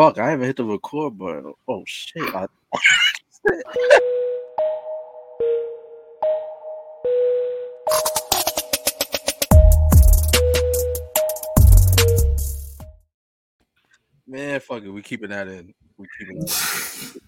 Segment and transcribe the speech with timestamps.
[0.00, 1.52] Fuck, I haven't hit the record button.
[1.68, 2.22] Oh shit.
[2.34, 2.46] I...
[14.26, 14.88] Man, fuck it.
[14.88, 15.74] We keeping that in.
[15.98, 17.20] We keeping that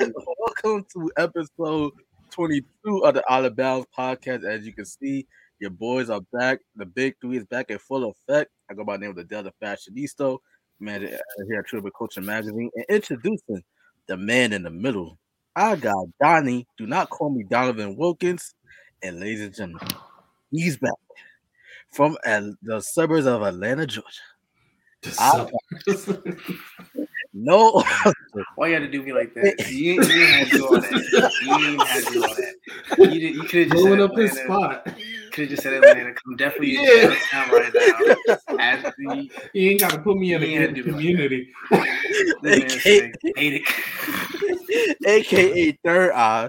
[0.00, 0.12] in.
[0.38, 1.92] Welcome to episode
[2.32, 4.44] 22 of the Outta Bounds podcast.
[4.44, 5.26] As you can see,
[5.60, 6.60] your boys are back.
[6.76, 8.50] The big three is back in full effect.
[8.70, 10.36] I go by the name of the Delta Fashionista,
[10.80, 13.62] man, here at Tribal Culture Magazine, and introducing
[14.06, 15.18] the man in the middle.
[15.56, 16.66] I got Donnie.
[16.76, 18.54] Do not call me Donovan Wilkins.
[19.02, 19.88] And ladies and gentlemen,
[20.50, 20.92] he's back
[21.92, 24.08] from the suburbs of Atlanta, Georgia.
[25.18, 25.48] I,
[27.32, 27.84] no,
[28.56, 29.66] why you had to do me like that?
[29.70, 31.32] You, you didn't have to do all that.
[31.42, 32.54] You didn't to do all that.
[32.98, 34.88] You, did, you could have just blowing up his spot.
[35.38, 36.14] Could have just said Atlanta.
[36.14, 37.14] Come definitely yeah.
[37.30, 38.58] down right now.
[38.58, 41.52] As the, you ain't got to put me in a community.
[42.44, 43.62] AKA,
[45.06, 46.48] AKA Third Eye,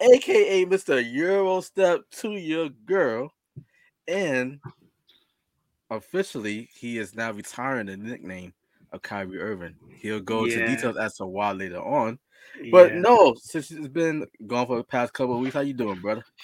[0.00, 1.12] AKA Mr.
[1.12, 3.30] Euro Step to your girl,
[4.06, 4.58] and
[5.90, 8.54] officially he is now retiring the nickname
[8.90, 9.74] of Kyrie Irving.
[9.98, 10.60] He'll go yeah.
[10.60, 12.18] into details as to why later on.
[12.72, 13.00] But yeah.
[13.00, 16.24] no, since it's been gone for the past couple of weeks, how you doing, brother?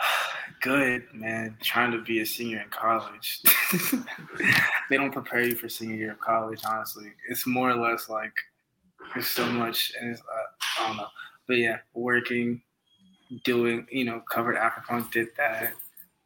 [0.60, 1.56] Good, man.
[1.62, 3.40] Trying to be a senior in college.
[4.90, 7.12] they don't prepare you for senior year of college, honestly.
[7.28, 8.32] It's more or less like
[9.14, 11.06] there's so much, and it's, uh, I don't know.
[11.46, 12.60] But yeah, working,
[13.44, 15.74] doing, you know, covered Afropunk, did that.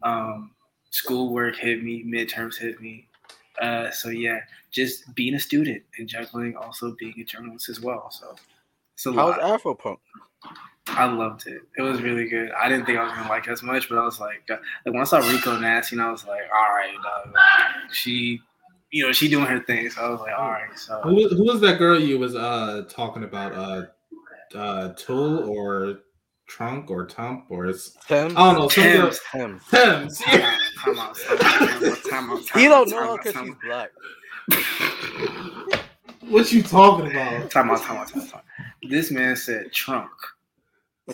[0.02, 0.52] Um,
[0.90, 3.08] schoolwork hit me, midterms hit me.
[3.60, 8.10] Uh, so yeah, just being a student and juggling also being a journalist as well.
[8.10, 8.34] So,
[8.96, 9.98] so how was Afropunk?
[10.88, 11.62] I loved it.
[11.78, 12.50] It was really good.
[12.52, 14.60] I didn't think I was gonna like it as much, but I was like, like
[14.84, 17.34] when I saw Rico Nasty, and I was like, all right, dog.
[17.92, 18.40] she,
[18.90, 19.88] you know, she doing her thing.
[19.90, 20.76] So I was like, all right.
[20.76, 23.54] So who, who was that girl you was uh talking about?
[23.54, 23.82] Uh,
[24.54, 26.00] uh, Tool or
[26.46, 28.34] Trunk or Tump or is Tems?
[28.36, 28.68] I don't know.
[28.68, 29.20] Tems.
[29.30, 29.62] Tems.
[29.68, 30.20] Tems.
[30.26, 30.58] Yeah.
[30.84, 31.18] Time out.
[32.10, 32.40] Time out.
[32.54, 33.90] He don't know because she's black.
[36.28, 37.50] what you talking about?
[37.50, 37.82] Time out.
[37.82, 38.08] Time out.
[38.08, 38.44] Time out.
[38.82, 40.10] This man said trunk.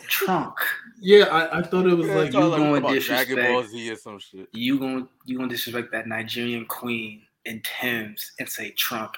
[0.06, 0.54] Trunk.
[1.00, 3.90] Yeah, I, I thought it was yeah, like you going to disrespect Dragon Ball Z
[3.90, 4.48] or some shit.
[4.52, 9.12] You going you going to disrespect that Nigerian queen in Tems and say trunk.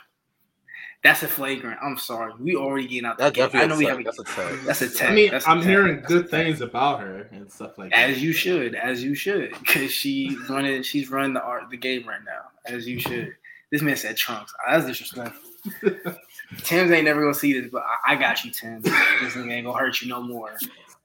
[1.03, 1.79] That's a flagrant.
[1.83, 2.35] I'm sorry.
[2.39, 3.19] We already getting out.
[3.19, 3.65] That's definitely.
[3.65, 4.05] I know we have.
[4.05, 4.59] That's a tag.
[4.65, 5.11] That's a tag.
[5.11, 8.21] I mean, that's I'm hearing good things about her and stuff like as that.
[8.21, 10.83] you should, as you should, because she's running.
[10.83, 13.35] She's running the art, the game right now, as you should.
[13.73, 14.53] This man said trunks.
[14.69, 15.51] That's disrespectful.
[16.59, 18.81] Tim's ain't never gonna see this, but I, I got you, Tim.
[18.83, 18.93] This
[19.35, 20.57] nigga ain't gonna hurt you no more.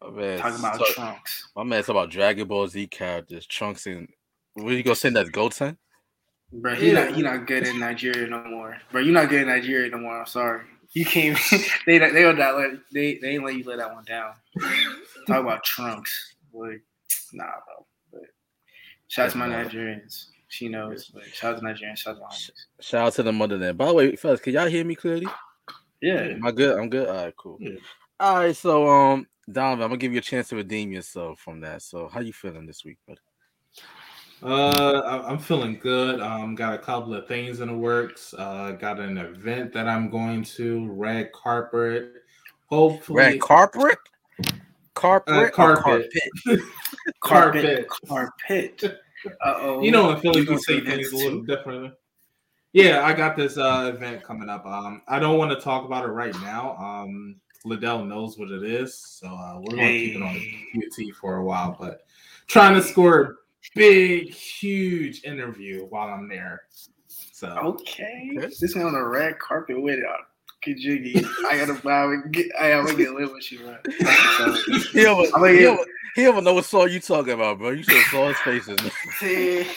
[0.01, 1.49] Oh, man, talking about so, trunks.
[1.55, 4.07] My man talking about Dragon Ball Z characters, trunks, and
[4.53, 5.77] what you gonna send that Goten?
[6.51, 7.05] Bro, he yeah.
[7.05, 8.77] not he not good in Nigeria no more.
[8.91, 10.19] Bro, you not good in Nigeria no more.
[10.19, 10.61] I'm sorry.
[10.93, 11.35] You came.
[11.85, 14.33] they they don't let they they ain't let you let that one down.
[15.27, 16.35] Talk about trunks.
[16.53, 16.81] Like,
[17.33, 17.85] nah, bro.
[18.11, 18.21] But
[19.07, 20.27] shout out to my Nigerians.
[20.55, 21.11] She knows.
[21.13, 21.97] But shout out to Nigerians.
[21.97, 23.77] Shout out to Shout out to the motherland.
[23.77, 25.27] By the way, fellas, can y'all hear me clearly?
[26.01, 26.21] Yeah.
[26.21, 26.79] Am I good?
[26.79, 27.09] I'm good.
[27.09, 27.57] All right, cool.
[27.59, 27.75] Yeah.
[28.21, 31.59] All right, so um, Donovan, I'm gonna give you a chance to redeem yourself from
[31.59, 31.81] that.
[31.81, 33.19] So, how you feeling this week, buddy?
[34.41, 36.21] Uh, I'm feeling good.
[36.21, 38.33] Um, got a couple of things in the works.
[38.37, 40.89] Uh, got an event that I'm going to.
[40.89, 42.13] Red carpet.
[42.67, 43.97] Hopefully, red carpet.
[44.93, 45.33] Carpet.
[45.33, 46.13] Uh, carpet.
[47.19, 47.89] carpet.
[48.07, 49.01] carpet.
[49.43, 49.81] Oh.
[49.81, 51.91] You know, in Philly, we say things a little differently.
[52.73, 54.65] Yeah, I got this uh, event coming up.
[54.65, 56.75] Um, I don't want to talk about it right now.
[56.75, 61.05] Um, Ladale knows what it is, so uh, we're going to keep it on the
[61.05, 61.75] QT for a while.
[61.79, 62.01] But
[62.47, 63.33] trying to score a
[63.75, 66.63] big, huge interview while I'm there.
[67.07, 69.99] So okay, this man on the red carpet with
[70.73, 71.25] jiggy.
[71.47, 72.15] I gotta buy.
[72.59, 73.77] I gotta get lit when she run.
[74.91, 77.71] he ever, he, ever, he ever know what song you talking about, bro?
[77.71, 78.79] You should have saw his faces.
[79.19, 79.67] see,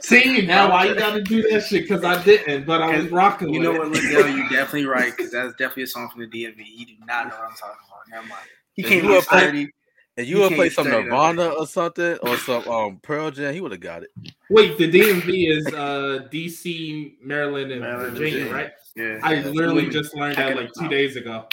[0.00, 1.82] see now why you gotta do that shit?
[1.88, 3.54] Because I didn't, but I was rocking.
[3.54, 3.78] You know it.
[3.78, 4.36] what, Ladale?
[4.36, 6.56] You're definitely right because that's definitely a song from the DMV.
[6.58, 8.08] You do not know what I'm talking about.
[8.10, 8.46] Never mind.
[8.74, 9.70] He came up 30.
[10.18, 13.72] And you would play some Nirvana or something or some um, Pearl Jam, he would
[13.72, 14.10] have got it.
[14.48, 18.70] Wait, the DMV is uh, DC, Maryland, and Maryland, Virginia, Virginia, right?
[18.96, 19.18] Yeah.
[19.22, 21.44] I literally just learned that like two days ago.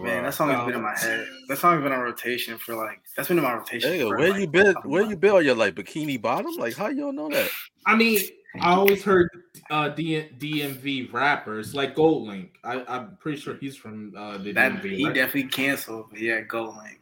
[0.00, 1.26] Man, that song has um, been in my head.
[1.48, 3.90] That song has been on rotation for like that's been in my rotation.
[3.90, 4.74] Hey, for, where like, you been?
[4.84, 6.54] Where you been on your like bikini bottom?
[6.56, 7.50] Like how y'all know that?
[7.84, 8.20] I mean,
[8.60, 9.28] I always heard
[9.70, 12.50] uh, DMV rappers like GoldLink.
[12.62, 14.96] I, am pretty sure he's from uh, the that, DMV.
[14.96, 15.14] He right?
[15.14, 16.06] definitely canceled.
[16.16, 16.98] yeah, GoldLink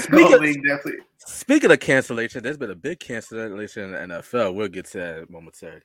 [0.00, 1.00] speaking, definitely.
[1.18, 4.54] speaking of cancellation, there's been a big cancellation in the NFL.
[4.54, 5.82] We'll get to that momentarily.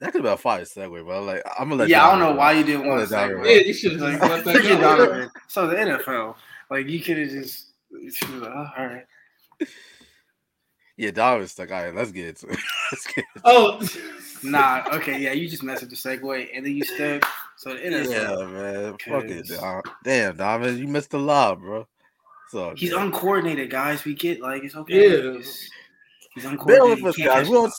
[0.00, 1.22] That could be a fire segue, bro.
[1.22, 1.88] Like I'm gonna let.
[1.88, 2.38] Yeah, I don't know go.
[2.38, 3.44] why you didn't want gonna to let segue.
[3.46, 5.28] Yeah, you should have Like, let that go.
[5.46, 6.34] So the NFL,
[6.70, 7.68] like you could have just.
[8.12, 9.04] She was like, oh, all right.
[10.96, 12.58] Yeah, Donovan's like, all right, let's get into it.
[12.92, 13.78] let's get into Oh,
[14.44, 17.24] Nah, okay, yeah, you just messed up the segue, and then you stuck.
[17.56, 17.92] So the it.
[17.92, 18.92] NFL, Yeah, man.
[18.98, 21.86] Fuck it, Cause- Damn, Donovan, you missed the lob, bro.
[22.50, 24.04] So he's uncoordinated, guys.
[24.04, 24.94] We get like it's okay.
[24.94, 25.30] Yeah.
[25.30, 25.70] It's- he's
[26.36, 27.04] Bear uncoordinated.
[27.04, 27.48] with us, guys.
[27.48, 27.70] We're on,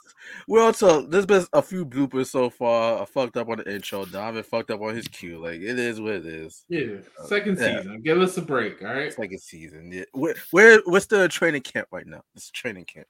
[0.48, 3.02] we're on to, there's been a few bloopers so far.
[3.02, 4.06] I fucked up on the intro.
[4.06, 5.40] Donovan fucked up on his cue.
[5.40, 6.64] Like, it is what it is.
[6.70, 6.98] yeah.
[7.26, 7.78] Second Yeah.
[7.82, 8.02] season.
[8.02, 9.12] Give us a break, all right?
[9.14, 9.92] Second season.
[9.92, 10.04] Yeah.
[10.14, 12.22] We're, we're, we're still in training camp right now.
[12.36, 13.08] It's training camp.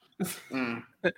[0.52, 0.84] Mm.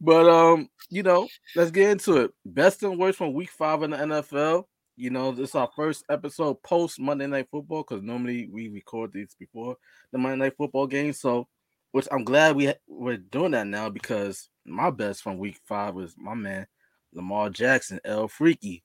[0.00, 1.26] But um, you know,
[1.56, 2.30] let's get into it.
[2.46, 4.64] Best and worst from week five in the NFL.
[4.96, 9.12] You know, this is our first episode post Monday Night Football because normally we record
[9.12, 9.76] these before
[10.12, 11.12] the Monday Night Football game.
[11.12, 11.48] So,
[11.94, 16.16] which I'm glad we we're doing that now because my best from week five was
[16.18, 16.66] my man
[17.12, 18.82] Lamar Jackson, El Freaky,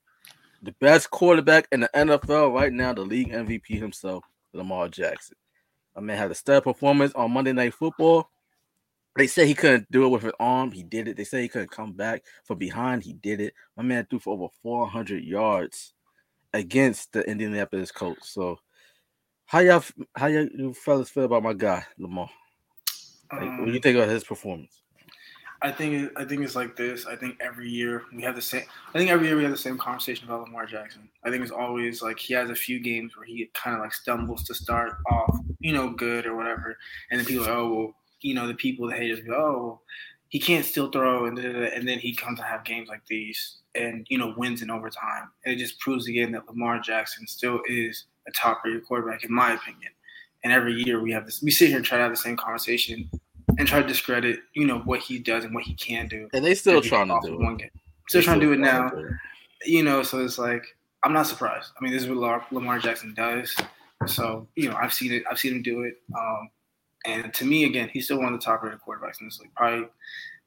[0.62, 4.22] the best quarterback in the NFL right now, the league MVP himself,
[4.52, 5.36] Lamar Jackson.
[5.96, 8.30] My man had a stellar performance on Monday Night Football.
[9.16, 10.70] They said he couldn't do it with his arm.
[10.70, 11.16] He did it.
[11.16, 13.02] They said he couldn't come back from behind.
[13.02, 13.54] He did it.
[13.76, 15.94] My man threw for over 400 yards
[16.52, 18.30] against the Indianapolis Colts.
[18.30, 18.60] So,
[19.46, 19.82] how y'all,
[20.14, 22.30] how y'all you fellas feel about my guy Lamar?
[23.36, 24.82] Like, what do you Um, think about his performance?
[25.62, 27.04] I think I think it's like this.
[27.06, 28.62] I think every year we have the same.
[28.94, 31.10] I think every year we have the same conversation about Lamar Jackson.
[31.22, 33.92] I think it's always like he has a few games where he kind of like
[33.92, 36.78] stumbles to start off, you know, good or whatever,
[37.10, 39.82] and then people are, oh well, you know, the people the haters go, oh, well,
[40.30, 42.88] he can't still throw, and da, da, da," and then he comes to have games
[42.88, 45.30] like these, and you know, wins in overtime.
[45.44, 49.32] And it just proves again that Lamar Jackson still is a top rated quarterback in
[49.32, 49.92] my opinion.
[50.42, 52.36] And every year we have this, we sit here and try to have the same
[52.36, 53.10] conversation
[53.58, 56.28] and try to discredit, you know, what he does and what he can do.
[56.32, 57.58] And they still trying to do of it.
[57.58, 57.70] Game.
[58.08, 58.88] Still trying to do it now.
[58.88, 59.06] it.
[59.66, 60.64] You know, so it's like
[61.04, 61.72] I'm not surprised.
[61.78, 63.54] I mean, this is what Lamar, Lamar Jackson does.
[64.06, 65.22] So you know, I've seen it.
[65.30, 65.94] I've seen him do it.
[66.18, 66.50] Um,
[67.06, 69.54] and to me, again, he's still one of the top rated quarterbacks in this league.
[69.54, 69.86] Probably,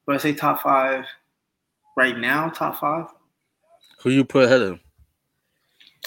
[0.08, 1.06] but I say top five
[1.96, 2.50] right now.
[2.50, 3.08] Top five.
[4.00, 4.80] Who you put ahead of him?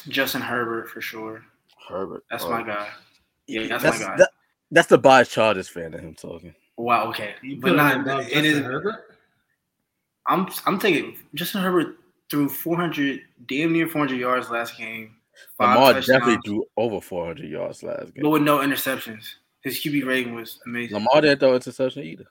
[0.09, 1.43] Justin Herbert for sure.
[1.89, 2.25] Herbert.
[2.31, 2.51] That's Oh.
[2.51, 2.89] my guy.
[3.47, 4.17] Yeah, that's, That's my guy.
[4.19, 4.31] that,
[4.71, 6.55] that's the biased Chargers fan of him talking.
[6.77, 7.09] wow.
[7.11, 7.95] Okay, You but not.
[7.95, 8.59] him It Justin is.
[8.61, 9.17] Herbert?
[10.29, 10.49] I'm.
[10.67, 11.97] I'm taking Justin Herbert
[12.31, 15.15] threw 400, damn near 400 yards last game.
[15.59, 19.25] Five Lamar definitely threw over 400 yards last game, but with no interceptions.
[19.63, 20.95] His QB rating was amazing.
[20.95, 22.25] Lamar didn't throw interception either.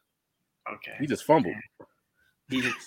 [0.73, 0.93] Okay.
[0.99, 1.55] He just fumbled.
[2.49, 2.77] He just,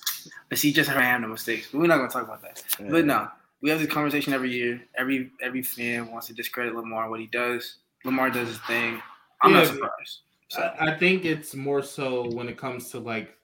[0.48, 1.68] but see, just had no mistakes.
[1.70, 2.62] But we're not gonna talk about that.
[2.90, 3.28] But no,
[3.62, 4.80] we have this conversation every year.
[4.96, 7.76] Every every fan wants to discredit Lamar what he does.
[8.04, 9.00] Lamar does his thing.
[9.42, 10.20] I'm Yeah, not surprised.
[10.48, 13.36] So I, I think it's more so when it comes to like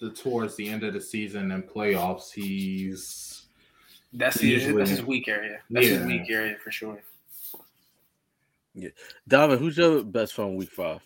[0.00, 3.46] the towards the end of the season and playoffs, he's
[4.12, 5.58] that's his that's his weak area.
[5.70, 7.02] That's his weak area for sure.
[8.74, 8.90] Yeah,
[9.26, 11.00] Donovan, who's your best from week five?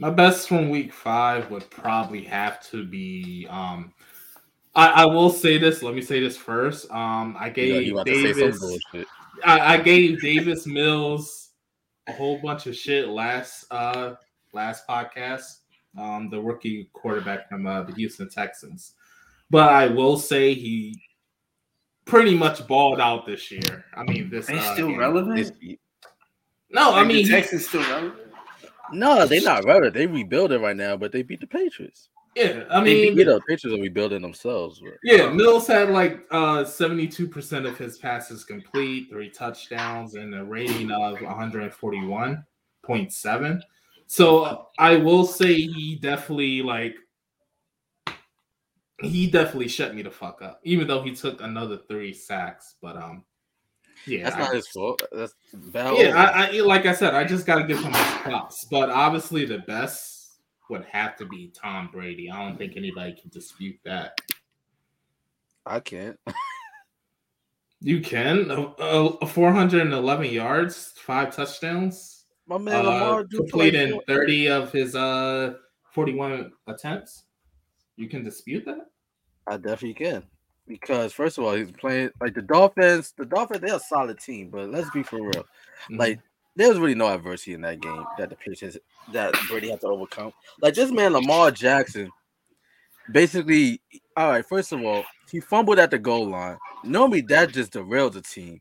[0.00, 3.92] my best from week five would probably have to be um
[4.74, 6.90] I, I will say this, let me say this first.
[6.90, 8.78] Um I You know, gave you about to say some Davis.
[9.44, 11.43] I, I gave Davis Mills
[12.06, 14.14] a whole bunch of shit last uh
[14.52, 15.58] last podcast.
[15.96, 18.94] Um, the rookie quarterback from uh, the Houston Texans,
[19.48, 21.00] but I will say he
[22.04, 23.84] pretty much balled out this year.
[23.96, 24.98] I mean, this They uh, still game.
[24.98, 25.38] relevant?
[25.38, 25.76] It's-
[26.70, 28.14] No, I Like, mean, the he- Texans still relevant.
[28.92, 29.94] no, they're not relevant.
[29.94, 32.08] They rebuild it right now, but they beat the Patriots.
[32.36, 34.80] Yeah, I mean, you know, Patriots are rebuilding themselves.
[34.80, 40.44] But Yeah, Mills had like uh 72% of his passes complete, three touchdowns, and a
[40.44, 43.62] rating of 141.7.
[44.06, 46.94] So I will say he definitely like
[49.00, 52.74] he definitely shut me the fuck up, even though he took another three sacks.
[52.80, 53.24] But um
[54.06, 55.02] yeah, that's I- not his fault.
[55.12, 58.66] That's yeah, I, I like I said, I just gotta give him his props.
[58.70, 60.13] But obviously the best
[60.70, 62.30] would have to be Tom Brady.
[62.30, 64.18] I don't think anybody can dispute that.
[65.66, 66.18] I can't.
[67.84, 68.50] You can.
[68.50, 72.24] Uh, uh, 411 yards, five touchdowns.
[72.46, 75.54] My man Uh, Lamar play completed 30 of his uh
[75.92, 77.24] 41 attempts.
[77.96, 78.86] You can dispute that?
[79.46, 80.22] I definitely can.
[80.66, 83.12] Because first of all, he's playing like the Dolphins.
[83.18, 85.32] The Dolphins, they're a solid team, but let's be for real.
[85.32, 85.96] Mm-hmm.
[85.96, 86.20] Like
[86.56, 88.78] there was really no adversity in that game that the Patriots
[89.12, 90.32] that Brady had to overcome.
[90.60, 92.10] Like this man Lamar Jackson,
[93.10, 93.80] basically,
[94.16, 94.46] all right.
[94.46, 96.58] First of all, he fumbled at the goal line.
[96.84, 98.60] Normally, that just derails the team.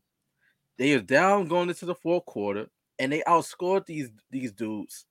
[0.77, 2.67] They was down going into the fourth quarter,
[2.99, 5.05] and they outscored these these dudes.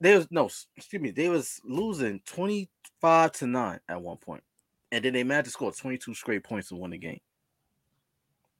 [0.00, 2.68] They was no, excuse me, they was losing twenty
[3.00, 4.42] five to nine at one point,
[4.90, 7.20] and then they managed to score 22 straight points to win the game.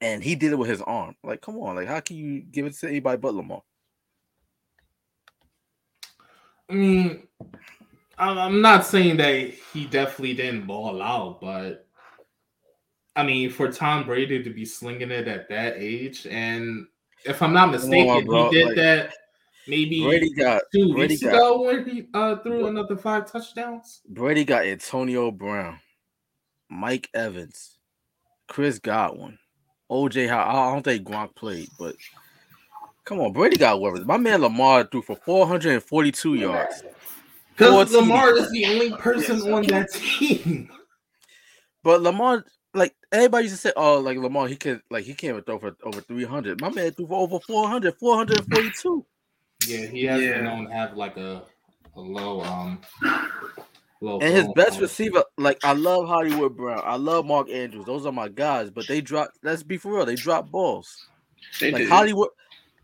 [0.04, 1.16] And he did it with his arm.
[1.24, 3.62] Like, come on, like how can you give it to anybody but Lamar?
[6.68, 7.26] I mean,
[8.18, 11.86] I'm not saying that he definitely didn't ball out, but
[13.16, 16.86] I mean, for Tom Brady to be slinging it at that age, and
[17.24, 19.14] if I'm not mistaken, on, he did like, that
[19.66, 24.02] maybe Brady got, two Brady weeks got, ago when he uh, threw another five touchdowns.
[24.06, 25.80] Brady got Antonio Brown,
[26.68, 27.78] Mike Evans,
[28.48, 29.38] Chris Godwin,
[29.94, 30.30] OJ.
[30.30, 31.94] I don't think Gronk played, but
[33.04, 34.06] come on, Brady got weapons.
[34.06, 36.82] My man Lamar threw for 442 yards.
[37.56, 40.68] Because Lamar is the only person yes, on that team.
[41.84, 45.44] But Lamar, like everybody used to say, oh, like Lamar, he can like he can't
[45.46, 46.60] throw for over 300.
[46.60, 49.06] My man threw for over 400, 442.
[49.66, 50.32] Yeah, he has yeah.
[50.34, 51.42] been known to have like a,
[51.94, 52.80] a low um
[54.04, 57.84] low and his best receiver, like I love Hollywood Brown, I love Mark Andrews.
[57.84, 59.30] Those are my guys, but they drop.
[59.42, 61.08] Let's be for real, they drop balls.
[61.60, 61.88] They like did.
[61.88, 62.28] Hollywood,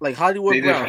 [0.00, 0.88] like Hollywood they Brown.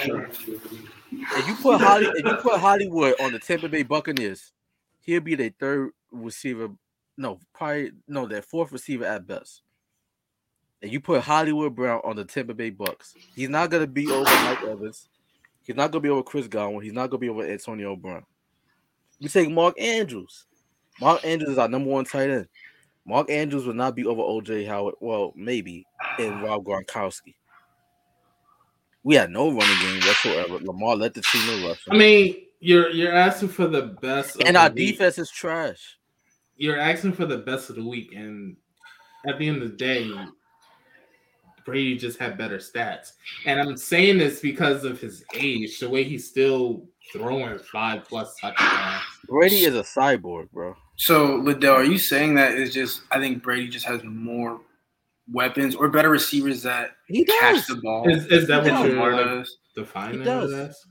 [1.12, 4.54] If you put Holly, if you put Hollywood on the Tampa Bay Buccaneers,
[5.02, 6.70] he'll be their third receiver.
[7.18, 9.62] No, probably no, their fourth receiver at best.
[10.82, 14.24] And you put Hollywood Brown on the Tampa Bay Bucks, he's not gonna be over
[14.24, 15.08] Mike Evans.
[15.64, 16.82] He's not gonna be over Chris Godwin.
[16.82, 18.26] He's not gonna be over Antonio Brown.
[19.22, 20.46] We take Mark Andrews.
[21.00, 22.48] Mark Andrews is our number one tight end.
[23.06, 24.96] Mark Andrews will not be over OJ Howard.
[25.00, 25.86] Well, maybe
[26.20, 27.36] in Rob Gronkowski.
[29.04, 30.60] We had no running game whatsoever.
[30.64, 31.84] Lamar let the team no rush.
[31.90, 35.98] I mean, you're you're asking for the best, and our defense is trash.
[36.58, 38.56] You're asking for the best of the week, and
[39.28, 40.12] at the end of the day,
[41.66, 43.14] Brady just had better stats.
[43.46, 48.36] And I'm saying this because of his age, the way he's still throwing five plus
[48.40, 49.04] touchdowns.
[49.28, 50.76] Brady is a cyborg, bro.
[50.96, 54.62] So, Ladale, are you saying that is just I think Brady just has more
[55.32, 58.10] weapons or better receivers that he catch the ball?
[58.10, 60.86] Is, is that what you're like, defining as?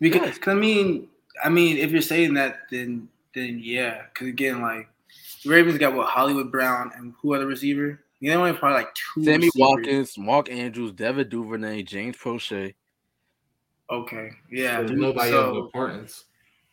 [0.00, 1.08] Because cause I mean,
[1.42, 4.02] I mean, if you're saying that, then then yeah.
[4.12, 4.88] Because again, like
[5.44, 8.00] Ravens got what Hollywood Brown and who other receiver?
[8.20, 9.24] You know, probably like two.
[9.24, 9.52] Sammy receivers.
[9.56, 12.74] Watkins, Mark Andrews, Devin Duvernay, James Proche.
[13.90, 14.86] Okay, yeah.
[14.86, 16.24] So nobody so, of importance.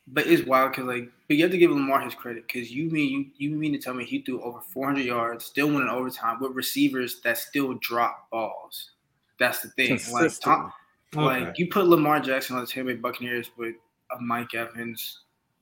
[0.08, 2.90] But it's wild because like, but you have to give Lamar his credit because you
[2.90, 6.40] mean you you mean to tell me he threw over 400 yards, still winning overtime
[6.42, 8.92] with receivers that still drop balls.
[9.40, 10.00] That's the thing.
[10.12, 10.74] Like, Tom,
[11.16, 11.46] okay.
[11.46, 13.76] like you put Lamar Jackson on the Tampa Bay Buccaneers with
[14.12, 15.22] a Mike Evans,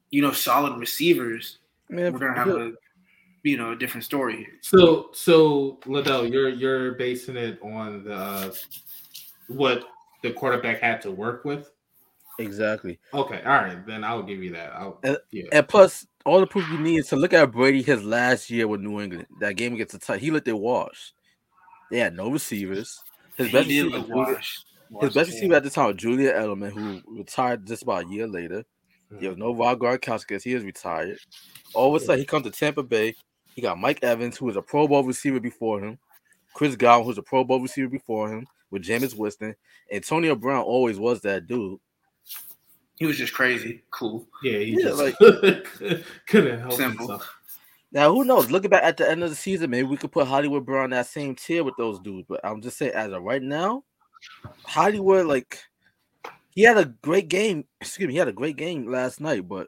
[0.10, 1.60] you know, solid receivers.
[1.89, 2.74] Man, we're gonna have a
[3.43, 4.58] you know a different story here.
[4.62, 8.58] So so Ladale, you're you're basing it on the
[9.48, 9.86] what
[10.22, 11.72] the quarterback had to work with.
[12.40, 13.00] Exactly.
[13.13, 13.42] Okay.
[13.44, 13.86] All right.
[13.86, 14.74] Then I'll give you that.
[14.74, 15.46] I'll, and, yeah.
[15.51, 18.68] and plus, all the proof you need is to look at Brady his last year
[18.68, 19.28] with New England.
[19.40, 21.13] That game against the Titans, he looked it wash.
[21.90, 23.01] They had no receivers.
[23.38, 24.63] His he best receiver, wash.
[25.01, 28.63] his best receiver at the time, Julian Edelman, who retired just about a year later.
[29.12, 29.20] Mm-hmm.
[29.20, 31.18] There was no Rob Gronkowski because he is retired.
[31.74, 33.16] All of a sudden, he comes to Tampa Bay.
[33.56, 35.98] He got Mike Evans, who was a Pro Bowl receiver before him.
[36.54, 39.56] Chris Godwin, who's a Pro Bowl receiver before him, with Jameis Winston.
[39.92, 41.80] Antonio Brown always was that dude.
[42.96, 44.28] He was just crazy, cool.
[44.44, 45.16] Yeah, he yeah, just like
[46.28, 47.08] couldn't help simple.
[47.08, 47.36] himself.
[47.92, 48.50] Now, who knows?
[48.50, 51.08] Looking back at the end of the season, maybe we could put Hollywood Brown that
[51.08, 52.25] same tier with those dudes.
[52.28, 53.84] But I'm just saying, as of right now,
[54.63, 55.60] Hollywood, like,
[56.51, 57.66] he had a great game.
[57.82, 59.48] Excuse me, he had a great game last night.
[59.48, 59.68] But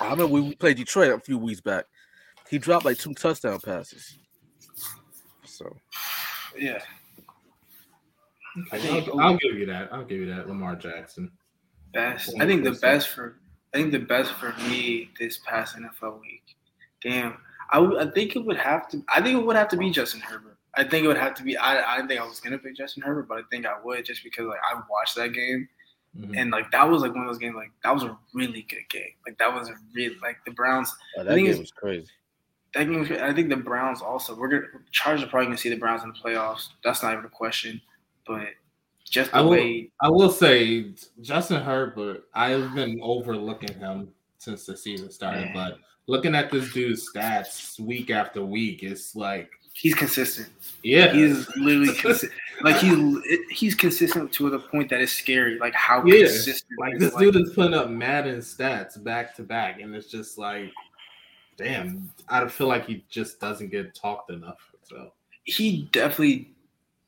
[0.00, 1.84] I remember we played Detroit a few weeks back.
[2.50, 4.18] He dropped like two touchdown passes.
[5.44, 5.76] So,
[6.56, 6.80] yeah.
[8.72, 9.92] Okay, I'll, I'll, give you that.
[9.92, 10.48] I'll give you that.
[10.48, 11.30] Lamar Jackson.
[11.92, 12.34] Best.
[12.40, 13.38] I think the best for.
[13.74, 16.56] I think the best for me this past NFL week.
[17.02, 17.36] Damn.
[17.70, 19.04] I, w- I think it would have to.
[19.14, 20.56] I think it would have to be Justin Herbert.
[20.74, 21.56] I think it would have to be.
[21.56, 24.24] I I think I was gonna pick Justin Herbert, but I think I would just
[24.24, 25.68] because like I watched that game,
[26.16, 26.34] mm-hmm.
[26.34, 27.56] and like that was like one of those games.
[27.56, 29.12] Like that was a really good game.
[29.26, 30.94] Like that was a really like the Browns.
[31.18, 32.08] Oh, that game was crazy
[32.74, 34.34] that game, I think the Browns also.
[34.34, 36.68] We're gonna Chargers are probably gonna see the Browns in the playoffs.
[36.84, 37.80] That's not even a question.
[38.28, 38.48] But
[39.04, 44.08] just the I will, way I will say, Justin Herbert, I've been overlooking him
[44.38, 45.46] since the season started.
[45.46, 45.54] Man.
[45.54, 50.50] But looking at this dude's stats week after week, it's like he's consistent.
[50.82, 52.32] Yeah, he's literally consistent.
[52.62, 53.18] like he's
[53.50, 55.58] he's consistent to the point that is scary.
[55.58, 56.26] Like how yeah.
[56.26, 56.78] consistent.
[56.78, 60.70] Like this dude is putting up Madden stats back to back, and it's just like
[61.56, 64.60] damn, I feel like he just doesn't get talked enough.
[64.84, 65.12] So
[65.44, 66.52] he definitely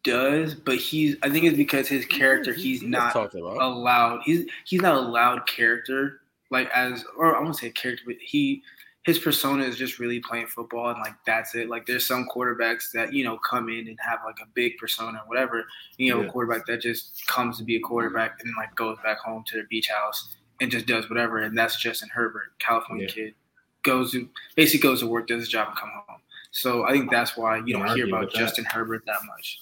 [0.02, 4.22] does, but he's I think it's because his character he's, not allowed.
[4.24, 8.62] He's he's not a loud character like as or I won't say character, but he
[9.04, 11.68] his persona is just really playing football and like that's it.
[11.68, 15.18] Like there's some quarterbacks that you know come in and have like a big persona,
[15.18, 15.64] or whatever.
[15.96, 16.28] You know, yeah.
[16.28, 19.56] a quarterback that just comes to be a quarterback and like goes back home to
[19.56, 21.38] their beach house and just does whatever.
[21.38, 23.14] And that's Justin Herbert, California yeah.
[23.14, 23.34] kid,
[23.82, 26.20] goes to basically goes to work, does his job, and come home.
[26.50, 29.60] So I think that's why you don't hear about Justin Herbert that much.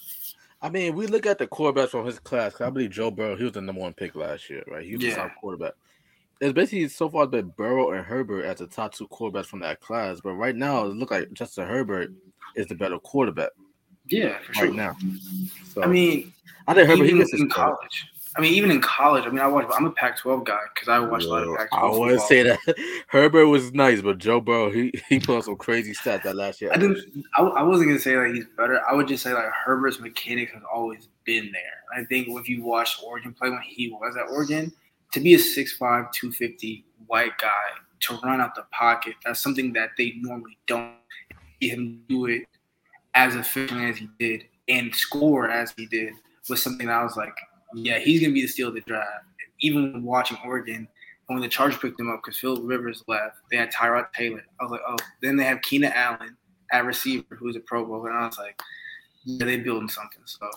[0.61, 2.61] I mean, we look at the quarterbacks from his class.
[2.61, 4.85] I believe Joe Burrow, he was the number one pick last year, right?
[4.85, 5.11] He was yeah.
[5.11, 5.75] the top quarterback
[6.41, 9.81] it's basically so far been Burrow and Herbert as the top two quarterbacks from that
[9.81, 10.21] class.
[10.23, 12.13] But right now, it looks like Justin Herbert
[12.55, 13.51] is the better quarterback.
[14.07, 14.75] Yeah, for right sure.
[14.75, 14.97] now.
[15.73, 16.33] So, I mean,
[16.67, 18.07] I think Herbert he in college.
[18.39, 19.27] I mean, even in college.
[19.27, 19.67] I mean, I watch.
[19.75, 21.77] I'm a Pac-12 guy because I watch a lot of Pac-12.
[21.77, 22.59] I want to say that
[23.09, 26.61] Herbert was nice, but Joe Burrow he he put on some crazy stats that last
[26.61, 26.71] year.
[26.73, 27.25] I didn't.
[27.37, 28.81] I, I wasn't gonna say like he's better.
[28.89, 32.01] I would just say like Herbert's mechanics has always been there.
[32.01, 34.73] I think if you watch Oregon play when he was at Oregon,
[35.13, 37.49] to be a 6'5", 250 white guy
[38.01, 40.95] to run out the pocket, that's something that they normally don't
[41.61, 42.43] see him do it
[43.15, 46.13] as efficiently as he did and score as he did
[46.49, 47.35] was something that I was like,
[47.75, 49.25] yeah, he's gonna be the steal of the draft.
[49.61, 50.89] Even watching Oregon,
[51.29, 54.43] when the Chargers picked him up because Phil Rivers left, they had Tyrod Taylor.
[54.61, 56.37] I was like, oh, then they have Keenan Allen
[56.73, 58.11] at receiver, who's a Pro Bowler.
[58.11, 58.61] and I was like,
[59.25, 60.23] yeah, they're building something.
[60.25, 60.49] So,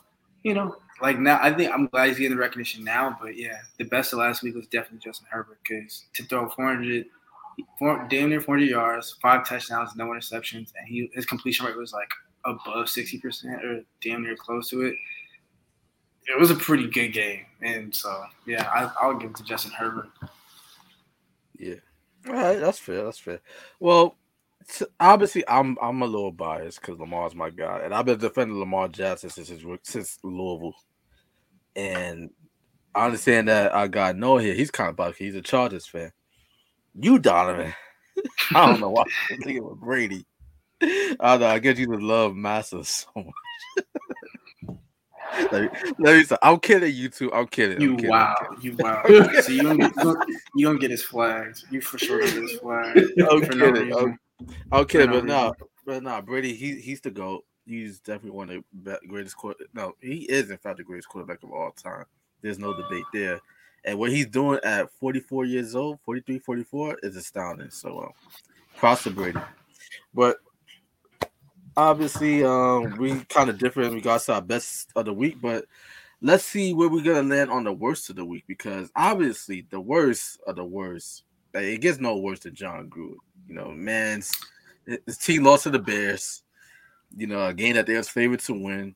[0.44, 3.18] you know, like now, I think I'm glad he's getting the recognition now.
[3.22, 7.06] But yeah, the best of last week was definitely Justin Herbert because to throw 400,
[7.78, 11.94] four, damn near 400 yards, five touchdowns, no interceptions, and he his completion rate was
[11.94, 12.10] like
[12.46, 14.96] above 60 percent or damn near close to it.
[16.28, 19.72] It was a pretty good game, and so yeah, I, I'll give it to Justin
[19.72, 20.10] Herbert.
[21.58, 21.76] Yeah,
[22.28, 23.04] all right, that's fair.
[23.04, 23.40] That's fair.
[23.80, 24.18] Well,
[25.00, 28.88] obviously I'm I'm a little biased because Lamar's my guy, and I've been defending Lamar
[28.88, 29.52] Jackson since
[29.84, 30.76] since Louisville.
[31.76, 32.32] And
[32.94, 34.54] I understand that I got no here.
[34.54, 35.26] He's kind of bucky.
[35.26, 36.12] He's a Chargers fan.
[36.94, 37.74] You, Donovan.
[38.56, 40.26] I don't know why I'm thinking of Brady.
[40.82, 41.48] I don't know.
[41.48, 43.86] I guess you would love Massa so much.
[45.52, 47.32] let, me, let me say, I'm kidding you too.
[47.34, 47.82] I'm kidding.
[47.82, 48.36] You I'm kidding, wow.
[48.62, 49.04] You wow.
[49.42, 49.94] See, you don't, get,
[50.56, 51.66] you don't get his flags.
[51.70, 52.98] You for sure get his flag.
[53.30, 53.90] I'm kidding.
[53.90, 54.20] No I'm,
[54.72, 55.54] I'm kidding, but no,
[55.86, 56.54] but no, Brady.
[56.54, 59.66] He he's the goat he's definitely one of the greatest quarter.
[59.74, 62.06] No, he is in fact the greatest quarterback of all time.
[62.42, 63.40] There's no debate there.
[63.86, 67.72] And what he's doing at 44 years old, 43, 44 is astounding.
[67.72, 68.12] So, um,
[68.78, 69.40] props to Brady.
[70.14, 70.38] But
[71.82, 75.42] obviously, um, we kind of different in regards to our best of the week.
[75.42, 75.66] But
[76.22, 79.80] let's see where we're gonna land on the worst of the week because obviously the
[79.80, 81.24] worst of the worst.
[81.54, 83.18] It gets no worse than Jon Gruden.
[83.48, 84.32] You know, man's
[84.86, 86.44] his team lost to the Bears
[87.16, 88.96] you know, a game that they was favored to win.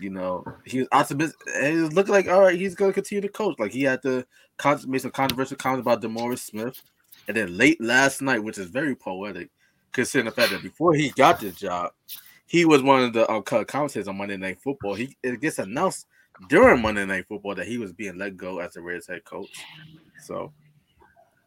[0.00, 1.38] You know, he was optimistic.
[1.46, 3.58] It looking like all right, he's to continue to coach.
[3.58, 4.26] Like he had to
[4.86, 6.82] make some controversial comments about DeMaurice Smith,
[7.28, 9.50] and then late last night, which is very poetic,
[9.92, 11.92] considering the fact that before he got this job,
[12.46, 14.94] he was one of the uh, commentators on Monday Night Football.
[14.94, 16.06] He it gets announced
[16.48, 19.52] during Monday Night Football that he was being let go as the Reds head coach.
[20.22, 20.52] So,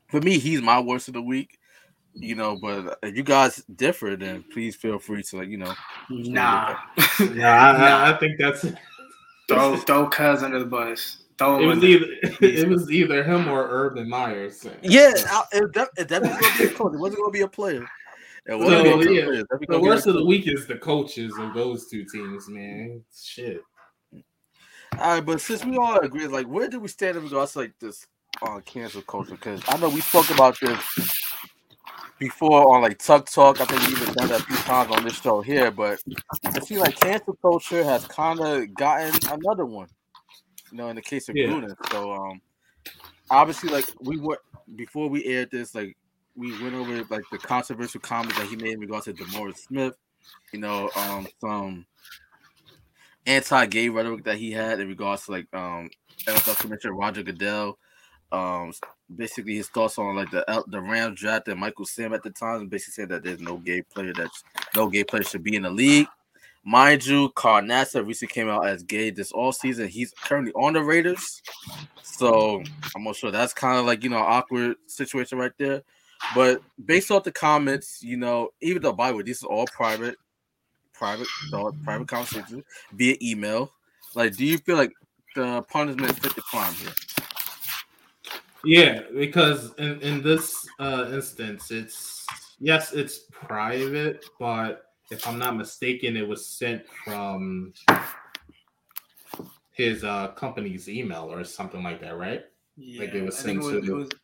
[0.07, 1.60] for me, he's my worst of the week
[2.19, 2.57] you know.
[2.62, 5.73] But if you guys differ, then please feel free to like you know.
[6.10, 6.75] Nah,
[7.19, 8.65] nah, I, I, think that's
[9.47, 11.23] throw throw Cuz under the bus.
[11.38, 12.05] Throw it was either
[12.41, 14.65] it was either him or Urban Meyers.
[14.81, 15.12] Yeah,
[15.51, 16.93] it, that, it definitely going to be a coach.
[16.93, 17.88] It wasn't going to be a player.
[18.47, 22.47] It so, yeah, the worst of the week is the coaches of those two teams,
[22.47, 23.03] man.
[23.13, 23.62] Shit.
[24.97, 27.60] All right, but since we all agree, like, where do we stand in regards to
[27.60, 28.07] like this
[28.41, 29.31] on uh, cancel culture?
[29.31, 30.79] Because I know we spoke about this
[32.19, 33.60] before on like Tuck Talk.
[33.60, 35.99] I think we even done that a few times on this show here, but
[36.45, 39.89] I see like cancel culture has kind of gotten another one.
[40.71, 41.47] You know, in the case of yeah.
[41.47, 41.75] Gruden.
[41.91, 42.41] So um,
[43.29, 44.39] obviously, like we were
[44.75, 45.97] before we aired this, like
[46.38, 49.95] we went over like the controversial comments that he made in regards to DeMaurice Smith.
[50.54, 51.86] You know, um, some
[53.28, 55.89] anti-gay rhetoric that he had in regards to like um
[56.26, 57.78] NFL Commissioner Roger Goodell
[58.32, 58.71] um
[59.15, 62.67] basically his thoughts on like the the Rams draft and Michael Sam at the time
[62.67, 64.30] basically said that there's no gay player that
[64.76, 66.08] no gay player should be in the league.
[66.63, 69.88] Mind you, Carl Nassib recently came out as gay this all season.
[69.88, 71.41] He's currently on the Raiders.
[72.02, 72.62] So
[72.93, 75.84] I'm not sure that's kind of like you know awkward situation right there.
[76.36, 79.65] But based off the comments, you know, even though by the way, this is all
[79.67, 80.15] private,
[80.93, 83.71] private thought, private conversations via email.
[84.15, 84.91] Like, do you feel like
[85.36, 86.93] the punishment fit the crime here?
[88.65, 92.25] Yeah, because in, in this uh, instance, it's
[92.60, 97.73] yes, it's private, but if I'm not mistaken, it was sent from
[99.71, 102.43] his uh, company's email or something like that, right?
[102.75, 104.17] Yeah, like it was sent it was, to.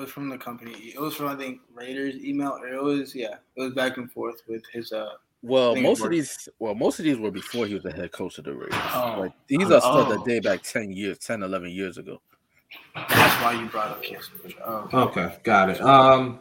[0.00, 0.92] It was, it It was from the company.
[0.94, 2.58] It was from I think Raiders email.
[2.66, 3.36] It was yeah.
[3.56, 5.10] It was back and forth with his uh.
[5.42, 8.36] Well, most of these, well, most of these were before he was the head coach
[8.36, 8.74] of the Raiders.
[8.94, 9.16] Oh.
[9.20, 10.12] Like these are stuff Oh.
[10.12, 12.20] that date back 10 years, 10, 11 years ago.
[12.94, 14.58] That's why you brought up cancel culture.
[14.64, 15.20] Oh, okay.
[15.20, 15.80] Okay, got it.
[15.80, 16.40] Um,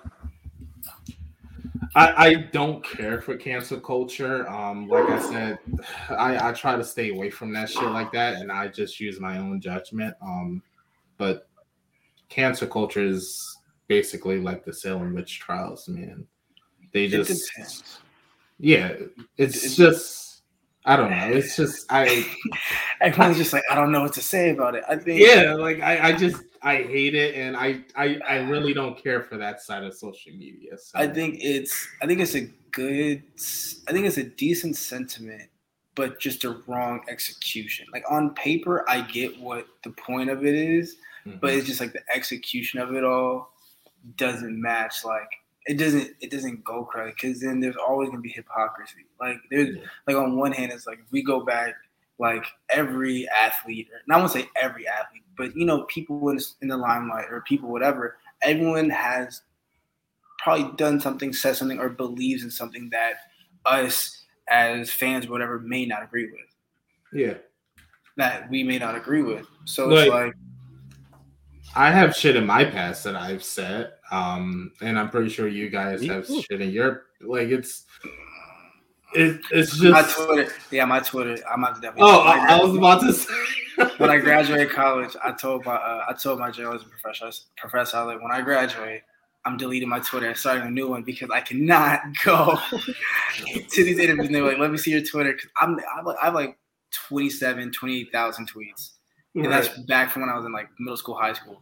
[1.96, 4.50] I I don't care for cancel culture.
[4.50, 5.60] Um, like I said,
[6.10, 9.20] I I try to stay away from that shit like that, and I just use
[9.20, 10.16] my own judgment.
[10.22, 10.62] Um,
[11.18, 11.49] but
[12.30, 16.26] cancel culture is basically like the Salem witch trials, man.
[16.94, 18.00] They just depends.
[18.60, 18.94] yeah,
[19.38, 20.28] it's It- just
[20.86, 21.28] I don't know.
[21.32, 22.26] It's just I
[23.02, 24.84] Everyone's just like, I don't know what to say about it.
[24.90, 28.74] I think yeah, like I I just I hate it, and I I I really
[28.74, 30.78] don't care for that side of social media.
[30.78, 30.98] So.
[31.00, 33.24] I think it's I think it's a good
[33.88, 35.50] I think it's a decent sentiment,
[35.96, 37.86] but just a wrong execution.
[37.92, 40.96] Like on paper, I get what the point of it is,
[41.30, 41.40] Mhm.
[41.42, 43.54] but it's just like the execution of it all
[44.16, 45.04] doesn't match.
[45.06, 45.30] Like
[45.68, 49.06] it doesn't it doesn't go correctly because then there's always gonna be hypocrisy.
[49.20, 49.84] Like there's Yeah.
[50.08, 51.76] like on one hand, it's like if we go back,
[52.18, 56.68] like every athlete, and I won't say every athlete, but you know, people in, in
[56.70, 59.42] the limelight or people, whatever, everyone has
[60.38, 63.16] probably done something, said something, or believes in something that
[63.66, 66.42] us as fans, whatever, may not agree with.
[67.14, 67.36] yeah.
[68.18, 69.46] That we may not agree with.
[69.66, 70.34] So Like- it's like,
[71.76, 75.70] I have shit in my past that I've said, um, and I'm pretty sure you
[75.70, 77.50] guys have shit in your like.
[77.50, 77.86] It's
[79.14, 80.02] it, it's my.
[80.04, 81.38] Twitter, yeah, my Twitter.
[81.52, 82.04] I'm not definitely.
[82.12, 83.34] Oh, I, I was about to say.
[83.98, 88.04] when I graduated college, I told my uh, I told my journalism professor professor I
[88.04, 89.02] was like when I graduate,
[89.46, 94.00] I'm deleting my Twitter and starting a new one because I cannot go to these
[94.00, 95.34] interviews and they're like, let me see your Twitter.
[95.34, 96.58] 'Cause I'm I'm like, I have like
[97.08, 98.92] 27, 28,000 tweets.
[99.36, 101.62] And that's back from when I was in like middle school, high school.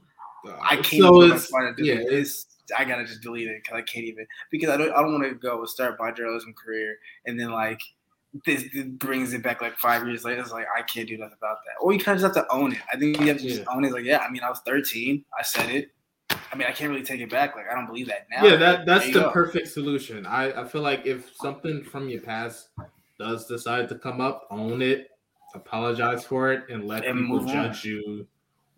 [0.62, 1.86] I can't So even it's find it.
[1.86, 2.46] yeah, Yeah, it's
[2.78, 5.24] I gotta just delete it because I can't even because I don't I don't want
[5.26, 7.82] to go start my journalism career and then like
[8.46, 10.42] this, this brings it back like five years later.
[10.42, 11.82] It's like I can't do nothing about that.
[11.82, 12.80] Or you kind of just have to own it.
[12.94, 13.66] I think you have to just Yeah.
[13.76, 13.92] own it.
[13.92, 15.24] Like yeah, I mean I was 13.
[15.38, 15.92] I said it.
[16.30, 17.56] I mean I can't really take it back.
[17.56, 18.46] Like I don't believe that now.
[18.46, 19.32] yeah, that that's the go.
[19.32, 20.26] perfect solution.
[20.26, 22.70] I I feel like if something from your past
[23.20, 25.10] does decide to come up, own it,
[25.54, 28.28] apologize for it, and let And people judge you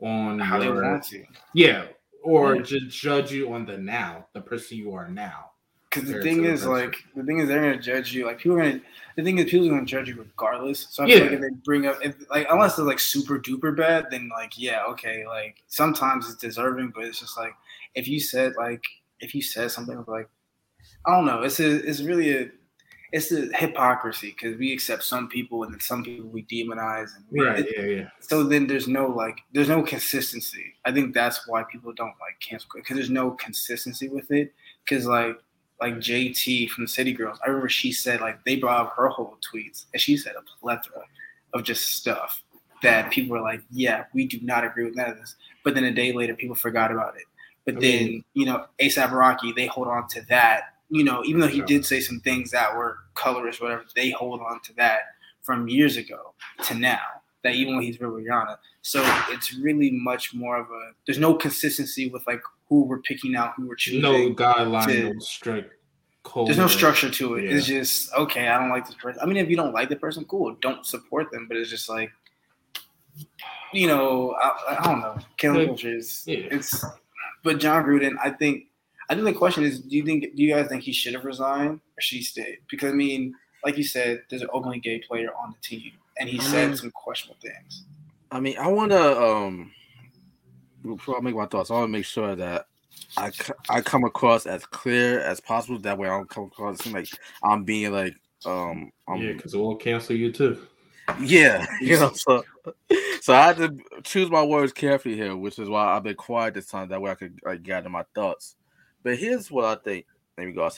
[0.01, 1.25] on how they your want to.
[1.53, 1.87] yeah,
[2.23, 2.61] or Yeah.
[2.61, 5.51] just judge you on the now, the person you are now.
[5.89, 8.25] Because the thing the is, like, the thing is, they're gonna judge you.
[8.25, 8.81] Like, people are gonna.
[9.15, 10.87] The thing is, people are gonna judge you regardless.
[10.91, 11.15] So I Yeah.
[11.15, 14.29] feel like if they bring up, if, like, unless they're like super duper bad, then
[14.29, 15.25] like, yeah, okay.
[15.25, 17.53] Like, sometimes it's deserving, but it's just like,
[17.95, 18.83] if you said like,
[19.19, 20.29] if you said something like,
[21.07, 22.51] I don't know, it's a, it's really a,
[23.11, 27.25] it's a hypocrisy because we accept some people and then some people we demonize and
[27.31, 27.59] we, Right?
[27.59, 28.09] it- Yeah, yeah.
[28.19, 30.73] so then there's no like there's no consistency.
[30.85, 34.53] I think that's why people don't like cancel because there's no consistency with it.
[34.83, 35.37] Because like
[35.81, 39.07] like JT from the City Girls, I remember she said like they brought up her
[39.07, 41.03] whole tweets and she said a plethora
[41.53, 42.43] of just stuff
[42.83, 45.35] that people were like, yeah, we do not agree with none of this.
[45.63, 47.23] But then a day later, people forgot about it.
[47.65, 50.75] But I then mean- you know ASAP Rocky, they hold on to that.
[50.89, 54.41] You know, even though he did say some things that were colorist, whatever, they hold
[54.41, 55.01] on to that
[55.41, 56.33] from years ago
[56.65, 56.99] to now.
[57.43, 60.91] That even when he's with Rihanna, so it's really much more of a.
[61.05, 64.01] There's no consistency with like who we're picking out, who we're choosing.
[64.01, 65.73] No guideline, to- no strict
[66.23, 66.47] code.
[66.47, 67.45] There's no structure to it.
[67.45, 67.51] Yeah.
[67.51, 68.49] It's just okay.
[68.49, 69.21] I don't like this person.
[69.21, 70.53] I mean, if you don't like the person, cool.
[70.59, 71.47] Don't support them.
[71.47, 72.11] But it's just like,
[73.71, 75.17] you know, I, I don't know.
[75.37, 76.39] Killing Like, culture is yeah.
[76.51, 76.83] it's.
[77.41, 78.65] But Jon Gruden, I think.
[79.09, 80.35] I think the question is, do you think?
[80.35, 82.59] Do you guys think he should have resigned or should he stayed?
[82.69, 83.33] Because I mean,
[83.65, 86.91] like you said, there's an openly gay player on the team, and he said some
[86.91, 87.85] questionable things.
[88.31, 89.71] I mean, I want to um
[90.83, 92.67] before I make my thoughts, I want to make sure that
[93.17, 93.31] I
[93.69, 95.79] I come across as clear as possible.
[95.79, 97.09] That way, I don't come across seem like
[97.43, 100.67] I'm being like um I'm, Yeah, because we'll cancel you too.
[101.19, 102.11] yeah, you know.
[102.13, 102.43] So
[103.21, 106.53] so I had to choose my words carefully here, which is why I've been quiet
[106.53, 106.89] this time.
[106.89, 108.55] That way, I could like gather my thoughts.
[109.03, 110.05] But here's what I think.
[110.37, 110.69] There we go.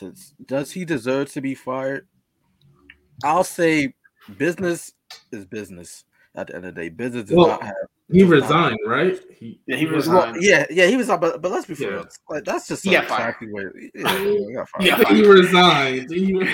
[0.45, 2.07] Does he deserve to be fired?
[3.23, 3.93] I'll say
[4.37, 4.93] business
[5.31, 6.03] is business.
[6.33, 7.75] At the end of the day, business does Well, not have
[8.09, 9.19] He resigned, right?
[9.37, 10.37] He, Yeah, he well, resigned.
[10.41, 12.03] yeah, yeah, he was on, but but let's be for Yeah.
[12.29, 13.35] Like that's just He a got fired.
[13.37, 13.91] classy way.
[13.93, 14.85] Yeah, he got fired.
[14.85, 15.13] Yeah.
[15.13, 16.09] he resigned.
[16.09, 16.47] He-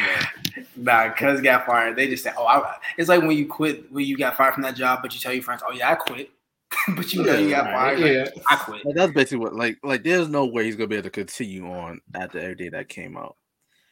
[0.75, 1.95] Nah, cuz got fired.
[1.95, 4.63] They just say, "Oh, I, it's like when you quit, when you got fired from
[4.63, 6.31] that job, but you tell your friends, "Oh yeah, I quit,"
[6.95, 7.99] but you know you got fired.
[7.99, 8.25] like, yeah.
[8.49, 8.85] I quit.
[8.85, 11.69] Like, that's basically what like like there's no way he's gonna be able to continue
[11.71, 13.35] on after every day that came out.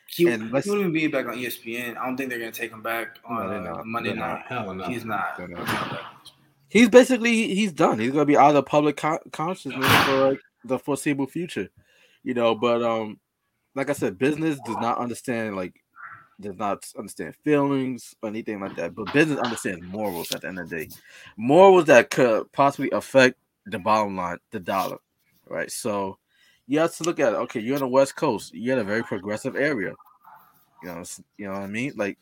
[0.07, 1.97] He, And he let's- won't even be back on ESPN.
[1.97, 3.83] I don't think they're gonna take him back on they're uh.
[3.83, 4.33] Monday They're not.
[4.39, 4.45] night.
[4.47, 4.83] Hell no.
[4.85, 5.39] He's not.
[5.49, 5.99] Not.
[6.69, 7.99] He's basically he's done.
[7.99, 11.69] He's gonna be out of public con- consciousness for like the foreseeable future.
[12.23, 12.55] you know.
[12.55, 13.19] But um,
[13.75, 15.73] like I said, business does not understand like
[16.39, 18.95] does not understand feelings or anything like that.
[18.95, 20.89] But business understands morals at the end of the day.
[21.37, 24.97] Morals that could possibly affect the bottom line, the dollar.
[25.47, 25.71] Right.
[25.71, 26.17] So
[26.67, 27.37] you have to look at it.
[27.37, 28.53] Okay, you're on the West Coast.
[28.53, 29.93] You're in a very progressive area.
[30.83, 31.03] You know,
[31.37, 31.93] you know what I mean?
[31.95, 32.17] Like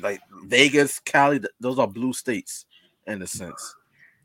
[0.00, 2.66] like Vegas, Cali, those are blue states
[3.06, 3.74] in a sense.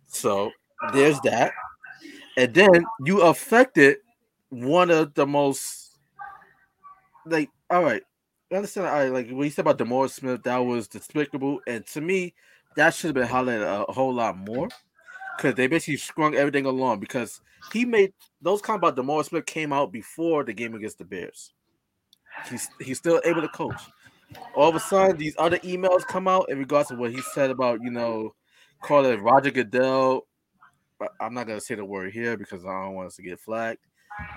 [0.07, 0.51] So
[0.93, 1.53] there's that.
[2.37, 3.97] And then you affected
[4.49, 5.97] one of the most
[7.25, 8.03] like all right.
[8.53, 11.59] I understand I like when you said about DeMaurice Smith, that was despicable.
[11.67, 12.33] And to me,
[12.75, 14.69] that should have been highlighted a whole lot more.
[15.37, 19.73] Because they basically sprung everything along because he made those comments about DeMaurice Smith came
[19.73, 21.53] out before the game against the Bears.
[22.49, 23.81] He's he's still able to coach
[24.55, 27.49] all of a sudden these other emails come out in regards to what he said
[27.49, 28.33] about you know
[28.81, 30.27] calling Roger Goodell.
[31.19, 33.79] I'm not gonna say the word here because I don't want us to get flagged.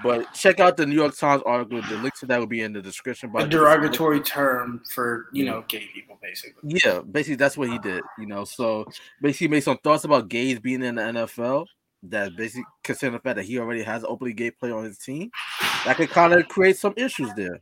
[0.02, 1.80] But check out the New York Times article.
[1.82, 3.32] The link to that will be in the description.
[3.36, 6.78] A derogatory term for you know gay people, basically.
[6.84, 8.02] Yeah, basically that's what he did.
[8.18, 8.86] You know, so
[9.20, 11.66] basically made some thoughts about gays being in the NFL.
[12.04, 14.98] That basically considering the fact that he already has an openly gay player on his
[14.98, 15.30] team,
[15.84, 17.60] that could kind of create some issues there.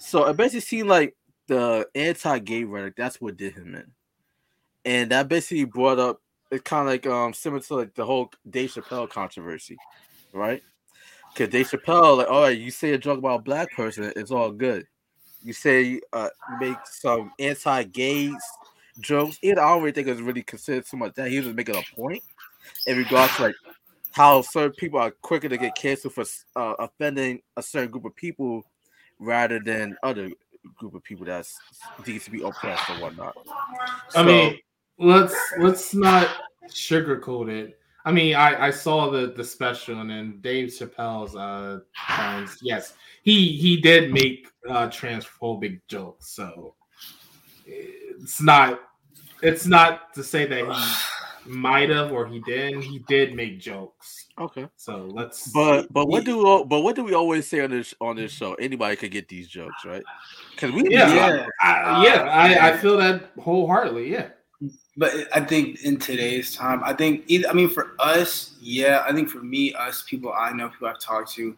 [0.00, 1.14] So it basically seemed like
[1.46, 2.96] the anti-gay rhetoric.
[2.96, 3.92] That's what did him in,
[4.84, 6.20] and that basically brought up.
[6.50, 9.76] It's kind of like um similar to like the whole Dave Chappelle controversy,
[10.32, 10.62] right?
[11.32, 14.30] Because Dave Chappelle, like, all right, you say a joke about a black person, it's
[14.30, 14.86] all good.
[15.42, 18.32] You say uh make some anti-gay
[19.00, 19.38] jokes.
[19.42, 21.82] It I don't really think it's really considered too much that he was making a
[21.94, 22.22] point
[22.86, 23.54] in regards to like
[24.12, 26.24] how certain people are quicker to get canceled for
[26.56, 28.64] uh, offending a certain group of people
[29.20, 30.28] rather than other
[30.76, 31.56] group of people that's
[32.06, 33.36] needs to be oppressed or whatnot.
[34.10, 34.58] So, I mean,
[34.98, 36.28] let's let's not
[36.68, 37.77] sugarcoat it.
[38.08, 42.58] I mean, I, I saw the the special and then Dave Chappelle's uh friends.
[42.62, 46.74] Yes, he he did make uh transphobic jokes, so
[47.66, 48.80] it's not
[49.42, 52.80] it's not to say that he might have or he didn't.
[52.80, 54.24] He did make jokes.
[54.40, 54.66] Okay.
[54.76, 55.52] So let's.
[55.52, 58.54] But but what do but what do we always say on this on this show?
[58.54, 60.02] Anybody could get these jokes, right?
[60.52, 64.30] Because we yeah yeah I, yeah I, I feel that wholeheartedly yeah.
[64.98, 69.12] But I think in today's time, I think either, I mean for us, yeah, I
[69.12, 71.56] think for me, us people I know, people I've talked to,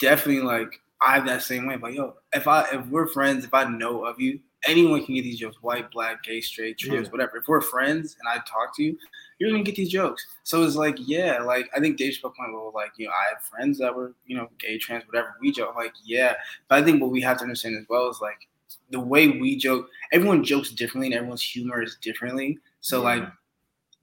[0.00, 1.76] definitely like I have that same way.
[1.76, 5.22] But yo, if I if we're friends, if I know of you, anyone can get
[5.22, 7.12] these jokes, white, black, gay, straight, trans, yeah.
[7.12, 7.36] whatever.
[7.36, 8.98] If we're friends and I talk to you,
[9.38, 10.26] you're gonna get these jokes.
[10.42, 13.28] So it's like, yeah, like I think Dave Chappelle point, well, like, you know, I
[13.32, 15.36] have friends that were, you know, gay, trans, whatever.
[15.40, 16.34] We joke, like, yeah.
[16.68, 18.48] But I think what we have to understand as well is like
[18.90, 22.58] the way we joke, everyone jokes differently and everyone's humor is differently.
[22.82, 23.14] So yeah.
[23.14, 23.28] like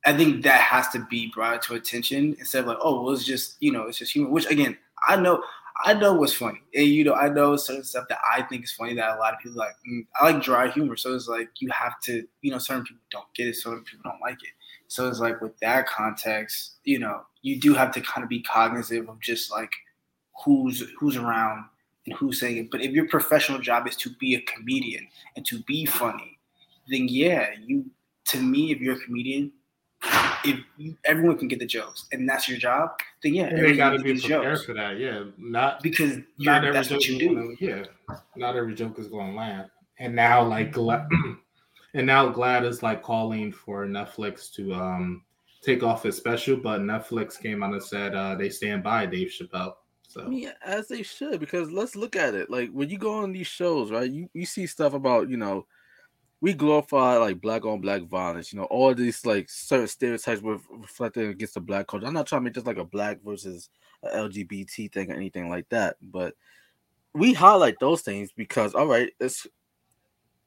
[0.05, 3.25] I think that has to be brought to attention instead of like, oh, well, it's
[3.25, 4.29] just, you know, it's just humor.
[4.29, 5.43] Which again, I know
[5.81, 6.61] I know what's funny.
[6.73, 9.33] And you know, I know certain stuff that I think is funny that a lot
[9.33, 9.75] of people like.
[9.89, 10.97] Mm, I like dry humor.
[10.97, 14.11] So it's like you have to, you know, certain people don't get it, certain people
[14.11, 14.49] don't like it.
[14.87, 18.41] So it's like with that context, you know, you do have to kind of be
[18.41, 19.71] cognizant of just like
[20.43, 21.65] who's who's around
[22.05, 22.71] and who's saying it.
[22.71, 26.39] But if your professional job is to be a comedian and to be funny,
[26.89, 27.85] then yeah, you
[28.29, 29.51] to me, if you're a comedian,
[30.45, 32.91] if you, everyone can get the jokes and that's your job,
[33.23, 34.65] then yeah, you got to be prepared jokes.
[34.65, 34.97] for that.
[34.97, 37.35] Yeah, not because not every joke you do.
[37.35, 37.83] Gonna, yeah,
[38.35, 39.69] not every joke is going to land.
[39.99, 45.23] And now, like, and now GLAAD is like calling for Netflix to um
[45.61, 49.29] take off his special, but Netflix came out and said uh, they stand by Dave
[49.29, 49.73] Chappelle.
[50.07, 52.49] So I mean, as they should, because let's look at it.
[52.49, 54.09] Like when you go on these shows, right?
[54.09, 55.67] You you see stuff about you know,
[56.41, 58.53] we glorify like black on black violence.
[58.53, 62.07] You know, all these like certain stereotypes were reflected against the black culture.
[62.07, 63.69] I'm not trying to make just like a black versus
[64.03, 66.33] a LGBT thing or anything like that, but
[67.13, 69.47] we highlight those things because all right, it's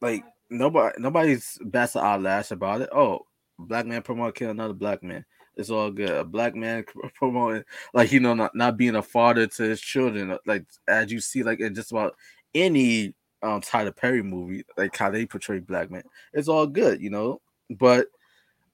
[0.00, 2.88] like nobody nobody's bats an eyelash about it.
[2.92, 3.26] Oh,
[3.58, 5.24] black man promote kill another black man.
[5.56, 6.10] It's all good.
[6.10, 10.38] A black man promoting like you know not, not being a father to his children.
[10.46, 12.16] Like as you see, like in just about
[12.54, 16.02] any um Tyler Perry movie, like how they portray black men.
[16.32, 17.40] It's all good, you know.
[17.70, 18.08] But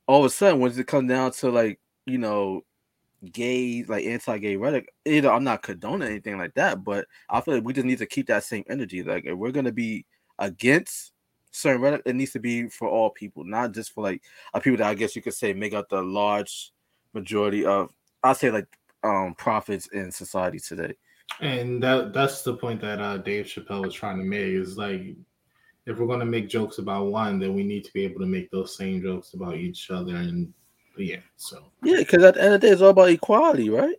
[0.07, 2.62] all of a sudden, when it comes down to like you know
[3.33, 7.64] gay like anti-gay rhetoric either i'm not condoning anything like that but i feel like
[7.64, 10.07] we just need to keep that same energy like if we're gonna be
[10.38, 11.12] against
[11.50, 14.22] certain rhetoric, it needs to be for all people, not just for like
[14.54, 16.72] a people that I guess you could say make up the large
[17.14, 18.66] majority of I say like
[19.02, 20.94] um profits in society today.
[21.41, 25.14] And that that's the point that uh, Dave Chappelle was trying to make is like
[25.87, 28.51] if we're gonna make jokes about one, then we need to be able to make
[28.51, 30.53] those same jokes about each other and
[30.99, 33.95] yeah, so yeah, because at the end of the day, it's all about equality, right?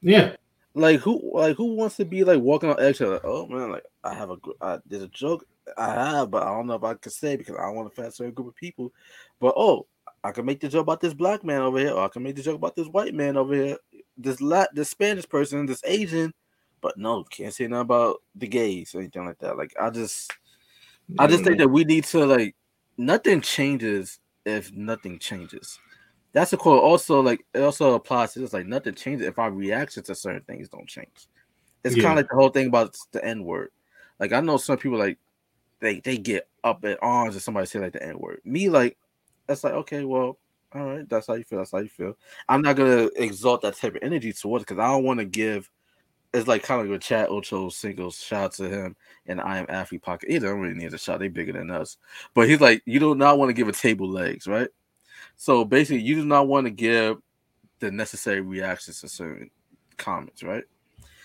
[0.00, 0.36] Yeah,
[0.74, 3.10] Like who like who wants to be like walking on eggshell?
[3.10, 5.44] Like, oh man, like I have a I, there's a joke
[5.76, 7.92] I have, but I don't know if I can say because I don't want to
[7.92, 8.92] offend a certain group of people.
[9.40, 9.86] But oh,
[10.22, 12.36] I can make the joke about this black man over here, or I can make
[12.36, 13.78] the joke about this white man over here,
[14.16, 16.32] this lat this Spanish person, this Asian,
[16.80, 19.56] but no, can't say nothing about the gays or anything like that.
[19.56, 20.32] Like I just
[21.18, 22.54] I just think that we need to like
[22.96, 25.78] nothing changes if nothing changes.
[26.32, 26.82] That's a quote.
[26.82, 28.52] Also, like it also applies to this.
[28.52, 31.28] Like nothing changes if our reaction to certain things don't change.
[31.84, 32.02] It's yeah.
[32.02, 33.70] kind of like the whole thing about the N word.
[34.20, 35.18] Like I know some people like
[35.80, 38.40] they they get up at arms if somebody say like the N word.
[38.44, 38.96] Me like
[39.46, 40.38] that's like okay, well,
[40.72, 41.58] all right, that's how you feel.
[41.58, 42.16] That's how you feel.
[42.48, 45.70] I'm not gonna exalt that type of energy towards because I don't want to give.
[46.34, 48.14] It's like kind of like with Chad Ochocinco.
[48.14, 50.30] Shout out to him and I am athlete pocket.
[50.30, 51.20] Either don't really need a shot.
[51.20, 51.96] They bigger than us,
[52.34, 54.68] but he's like you do not want to give a table legs, right?
[55.36, 57.18] So basically, you do not want to give
[57.80, 59.50] the necessary reactions to certain
[59.96, 60.64] comments, right?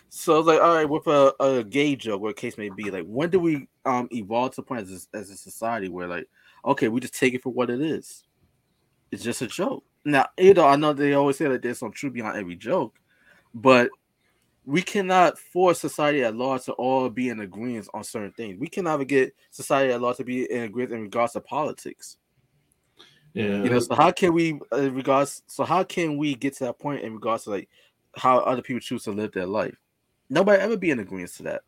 [0.10, 3.32] So like, all right, with a, a gay joke, what case may be, like, when
[3.32, 6.30] do we um evolve to the point as as a society where, like,
[6.64, 8.24] okay, we just take it for what it is?
[9.12, 9.84] It's just a joke.
[10.06, 12.96] Now, you know, I know they always say that there's some truth behind every joke,
[13.54, 13.90] but
[14.66, 18.60] we cannot force society at large to all be in agreement on certain things.
[18.60, 22.18] We cannot get society at large to be in agreement in regards to politics.
[23.34, 23.64] Yeah.
[23.64, 26.80] You know, so how can we uh, regards so how can we get to that
[26.80, 27.70] point in regards to like
[28.16, 29.76] how other people choose to live their life?
[30.30, 31.62] Nobody ever be in agreement to that.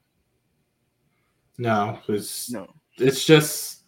[1.58, 2.72] No, it's no.
[2.98, 3.84] It's just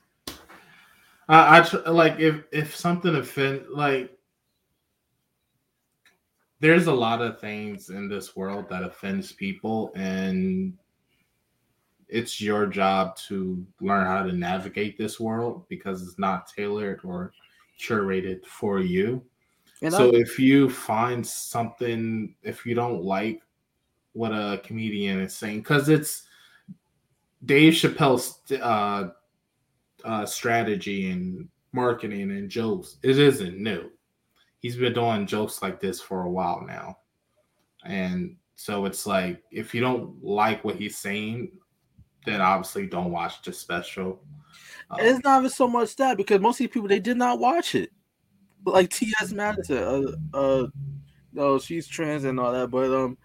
[1.29, 4.16] I, I tr- like if if something offend like
[6.59, 10.73] there's a lot of things in this world that offends people and
[12.09, 17.33] it's your job to learn how to navigate this world because it's not tailored or
[17.79, 19.23] curated for you.
[19.81, 23.41] And so I, if you find something, if you don't like
[24.13, 26.23] what a comedian is saying, because it's
[27.45, 29.09] Dave Chappelle's uh,
[30.03, 33.91] uh, strategy and marketing and jokes, it isn't new.
[34.59, 36.97] He's been doing jokes like this for a while now.
[37.85, 41.51] And so it's like, if you don't like what he's saying,
[42.25, 44.19] then obviously don't watch the special
[44.89, 47.39] um, it's not even so much that because most of these people they did not
[47.39, 47.91] watch it.
[48.65, 49.31] Like T.S.
[49.31, 50.67] Madison, uh, uh,
[51.31, 53.17] no, she's trans and all that, but um,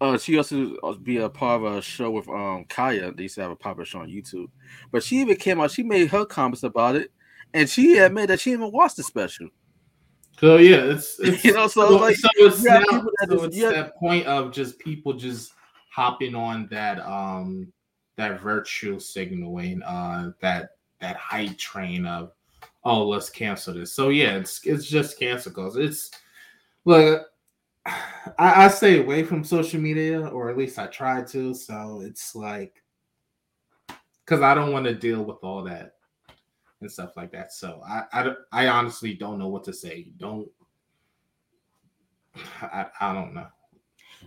[0.00, 3.12] uh, she also be a part of a show with um Kaya.
[3.12, 4.48] They used to have a popular show on YouTube,
[4.92, 5.70] but she even came out.
[5.70, 7.10] She made her comments about it,
[7.54, 9.48] and she admitted that she even watched the special.
[10.40, 12.84] So yeah, it's, it's you know, so, so like so it's, now,
[13.28, 13.70] so it's yeah.
[13.70, 15.52] that point of just people just
[15.90, 17.72] hopping on that um
[18.16, 20.70] that virtue signaling uh that
[21.00, 22.32] that hype train of
[22.84, 23.92] oh let's cancel this.
[23.92, 26.10] So yeah, it's it's just cancel cause it's
[26.84, 27.26] look
[27.86, 31.54] I, I stay away from social media or at least I try to.
[31.54, 32.82] So it's like
[34.24, 35.94] because I don't want to deal with all that
[36.80, 37.52] and stuff like that.
[37.52, 40.08] So I, I, I honestly don't know what to say.
[40.16, 40.48] Don't
[42.62, 43.46] I, I don't know.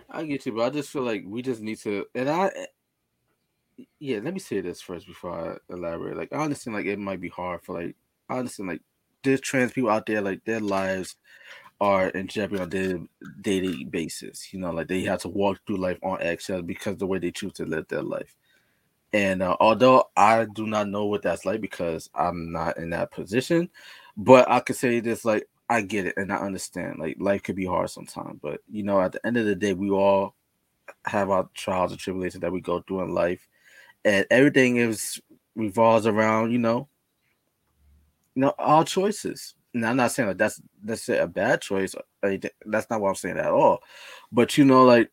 [0.10, 2.52] I get you, but I just feel like we just need to and I
[4.00, 6.18] yeah, let me say this first before I elaborate.
[6.18, 7.96] Like, I understand, like, it might be hard for, like,
[8.30, 8.82] I understand, like,
[9.24, 11.16] there's trans people out there, like, their lives
[11.80, 13.00] are in jeopardy on their
[13.42, 14.54] daily basis.
[14.54, 17.32] You know, like, they have to walk through life on eggshells because the way they
[17.32, 18.36] choose to live their life.
[19.14, 23.12] And uh, although I do not know what that's like because I'm not in that
[23.12, 23.70] position,
[24.16, 27.00] but I could say this, like, I get it and I understand.
[27.00, 29.74] Like, life could be hard sometimes, but, you know, at the end of the day,
[29.74, 30.36] we all
[31.06, 33.48] have our trials and tribulations that we go through in life
[34.06, 35.22] and everything is
[35.56, 36.88] revolves around you know
[38.36, 41.94] you know all choices now i'm not saying like that's that's a bad choice
[42.66, 43.80] that's not what i'm saying at all
[44.32, 45.10] but you know like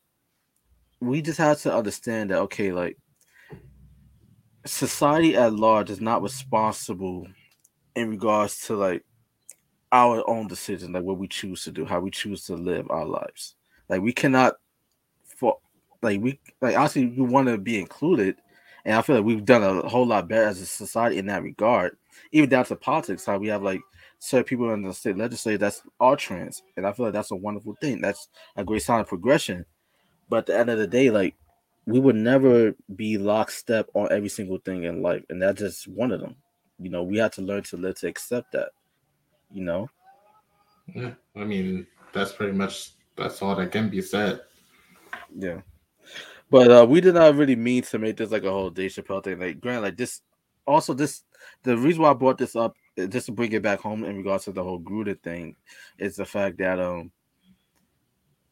[1.01, 2.97] we just have to understand that okay like
[4.69, 7.27] society at large is not responsible
[7.97, 9.05] in regards to like
[9.91, 13.07] our own decision, like what we choose to do how we choose to live our
[13.07, 13.57] lives
[13.89, 14.55] like we cannot
[15.25, 15.59] for
[16.03, 18.37] like we like honestly we want to be included
[18.85, 21.43] and I feel like we've done a whole lot better as a society in that
[21.43, 21.99] regard,
[22.33, 23.27] even down to politics.
[23.27, 23.81] How we have like
[24.19, 27.37] certain people in the state legislature that's all trans, and I feel like that's a
[27.37, 28.01] wonderful thing.
[28.01, 29.67] That's a great sign of progression.
[30.31, 31.35] But at the end of the day, like
[31.89, 36.13] we would never be lockstep on every single thing in life, and that's just one
[36.13, 36.37] of them.
[36.79, 38.69] You know, we have to learn to live to accept that.
[39.51, 39.89] You know.
[40.95, 44.43] Yeah, I mean that's pretty much that's all that can be said.
[45.35, 45.63] Yeah.
[46.51, 49.25] But uh, we did not really mean to make this like a whole Dave Chappelle
[49.25, 49.39] thing.
[49.39, 50.21] Like, Grant, like this.
[50.67, 51.25] Also, this
[51.63, 54.19] the reason why I brought this up uh, just to bring it back home in
[54.19, 55.57] regards to the whole Gruden thing
[55.99, 57.11] is the fact that um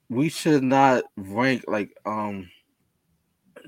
[0.09, 2.49] we should not rank like um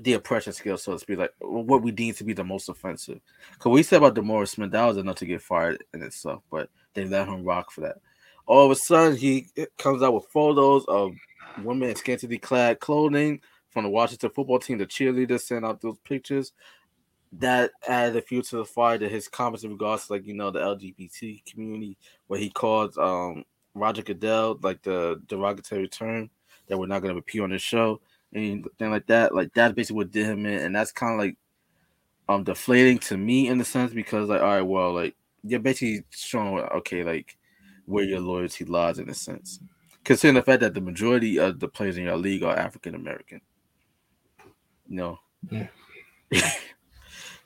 [0.00, 3.20] the oppression scale, so to speak, like what we deem to be the most offensive.
[3.52, 6.70] Because we said about DeMaurice Smith, that was enough to get fired in itself, but
[6.94, 7.96] they let him rock for that.
[8.46, 11.12] All of a sudden, he comes out with photos of
[11.62, 13.40] women in scantily clad clothing
[13.70, 14.78] from the Washington football team.
[14.78, 16.52] The cheerleaders sent out those pictures.
[17.32, 20.32] That added a few to the fire to his comments in regards to like you
[20.32, 23.44] know the LGBT community, where he called um
[23.74, 26.30] Roger Goodell like the derogatory term
[26.68, 28.00] that we're not going to repeat on the show
[28.34, 29.34] anything like that.
[29.34, 31.36] Like that's basically what did him in, and that's kind of like
[32.28, 36.04] um deflating to me in a sense because like all right, well, like you're basically
[36.10, 37.36] showing okay, like
[37.86, 39.60] where your loyalty lies in a sense,
[40.04, 43.40] considering the fact that the majority of the players in your league are African American.
[44.88, 45.18] You know.
[45.50, 45.68] Yeah.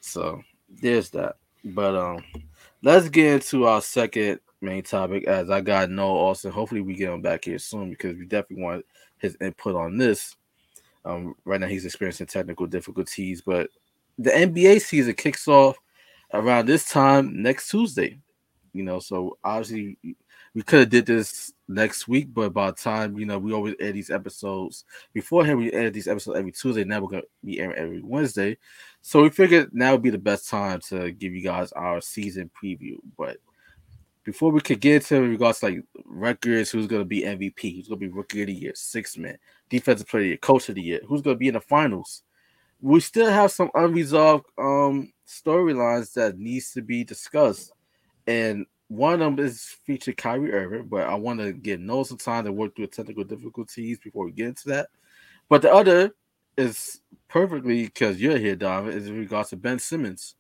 [0.01, 1.37] so there's that.
[1.65, 2.25] But um
[2.83, 6.53] let's get into our second main topic as I got Noah Austin.
[6.53, 8.87] Hopefully we get him back here soon because we definitely want
[9.19, 10.37] his input on this.
[11.05, 13.71] Um, right now he's experiencing technical difficulties, but
[14.19, 15.77] the NBA season kicks off
[16.33, 18.19] around this time next Tuesday.
[18.73, 19.99] You know, so obviously
[20.55, 23.75] we could have did this next week, but by the time you know we always
[23.81, 26.85] air these episodes beforehand, we air these episodes every Tuesday.
[26.85, 28.57] Now we're gonna be airing every Wednesday,
[29.01, 32.51] so we figured now would be the best time to give you guys our season
[32.63, 32.97] preview.
[33.19, 33.39] But
[34.25, 37.99] before we could get to regards to like records, who's gonna be MVP, who's gonna
[37.99, 40.83] be Rookie of the Year, six man, Defensive Player of the Year, Coach of the
[40.83, 42.23] Year, who's gonna be in the finals.
[42.81, 47.73] We still have some unresolved um storylines that needs to be discussed,
[48.27, 52.19] and one of them is featured Kyrie Irving, but I want to get no some
[52.19, 54.89] time to work through technical difficulties before we get into that.
[55.49, 56.15] But the other
[56.59, 60.35] is perfectly because you're here, Don, is in regards to Ben Simmons.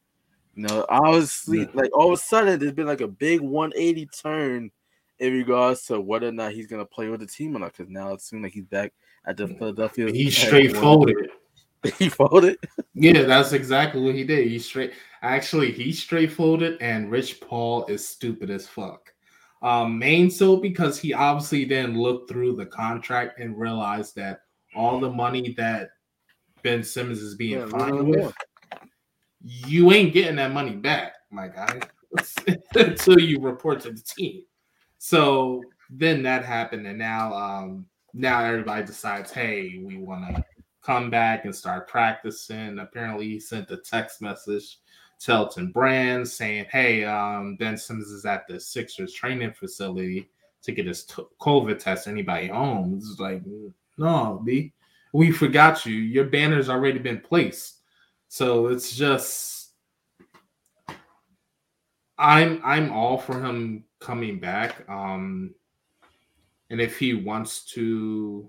[0.54, 4.70] You know, obviously, like all of a sudden, there's been like a big 180 turn
[5.18, 7.72] in regards to whether or not he's gonna play with the team or not.
[7.76, 8.92] Because now it seems like he's back
[9.26, 10.10] at the Philadelphia.
[10.10, 11.16] He straight folded.
[11.98, 12.58] he folded.
[12.94, 14.46] Yeah, that's exactly what he did.
[14.46, 14.92] He straight.
[15.22, 19.12] Actually, he straight folded, and Rich Paul is stupid as fuck.
[19.62, 24.40] Um, main so because he obviously then looked through the contract and realized that
[24.74, 25.90] all the money that
[26.62, 28.34] Ben Simmons is being yeah, fined with
[29.44, 31.80] you ain't getting that money back, my guy,
[32.74, 34.42] until you report to the team.
[34.98, 40.44] So then that happened, and now um now everybody decides, hey, we want to
[40.82, 42.78] come back and start practicing.
[42.78, 44.78] Apparently, he sent a text message
[45.20, 50.28] to Elton Brand saying, hey, um, Ben Simmons is at the Sixers training facility
[50.62, 52.08] to get his t- COVID test.
[52.08, 52.94] Anybody home?
[52.96, 53.42] It's like,
[53.96, 54.72] no, B,
[55.12, 55.94] we forgot you.
[55.94, 57.81] Your banner's already been placed.
[58.32, 59.74] So it's just
[62.16, 64.88] I'm I'm all for him coming back.
[64.88, 65.54] Um
[66.70, 68.48] and if he wants to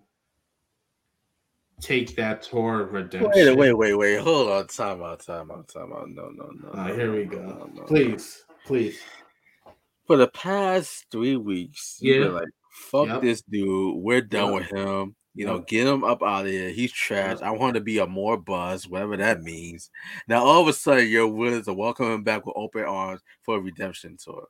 [1.81, 3.29] take that tour of redemption.
[3.34, 4.21] Wait, wait, wait, wait.
[4.21, 4.67] Hold on.
[4.67, 6.07] Time out, time out, time out.
[6.07, 6.69] No, no, no.
[6.69, 7.41] Uh, no here we go.
[7.41, 9.01] No, no, please, please.
[10.07, 13.21] For the past three weeks, yeah, like fuck yep.
[13.21, 13.97] this dude.
[13.97, 14.61] We're done yep.
[14.61, 15.15] with him.
[15.36, 16.69] You know, get him up out of here.
[16.69, 17.41] He's trash.
[17.41, 19.89] I want to be a more buzz, whatever that means.
[20.27, 23.57] Now, all of a sudden, you're willing to welcome him back with open arms for
[23.57, 24.47] a redemption tour.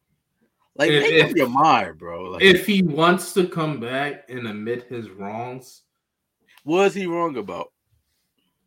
[0.75, 2.31] Like, if, make if, your mind, bro.
[2.31, 5.83] Like, if he wants to come back and admit his wrongs,
[6.63, 7.71] what is he wrong about?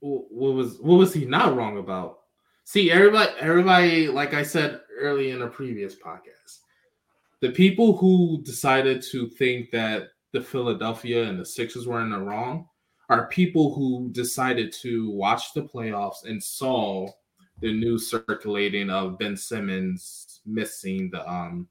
[0.01, 2.21] What was what was he not wrong about?
[2.65, 6.61] See, everybody, everybody, like I said early in a previous podcast,
[7.41, 12.19] the people who decided to think that the Philadelphia and the Sixers were in the
[12.19, 12.69] wrong
[13.09, 17.09] are people who decided to watch the playoffs and saw
[17.61, 21.67] the news circulating of Ben Simmons missing the um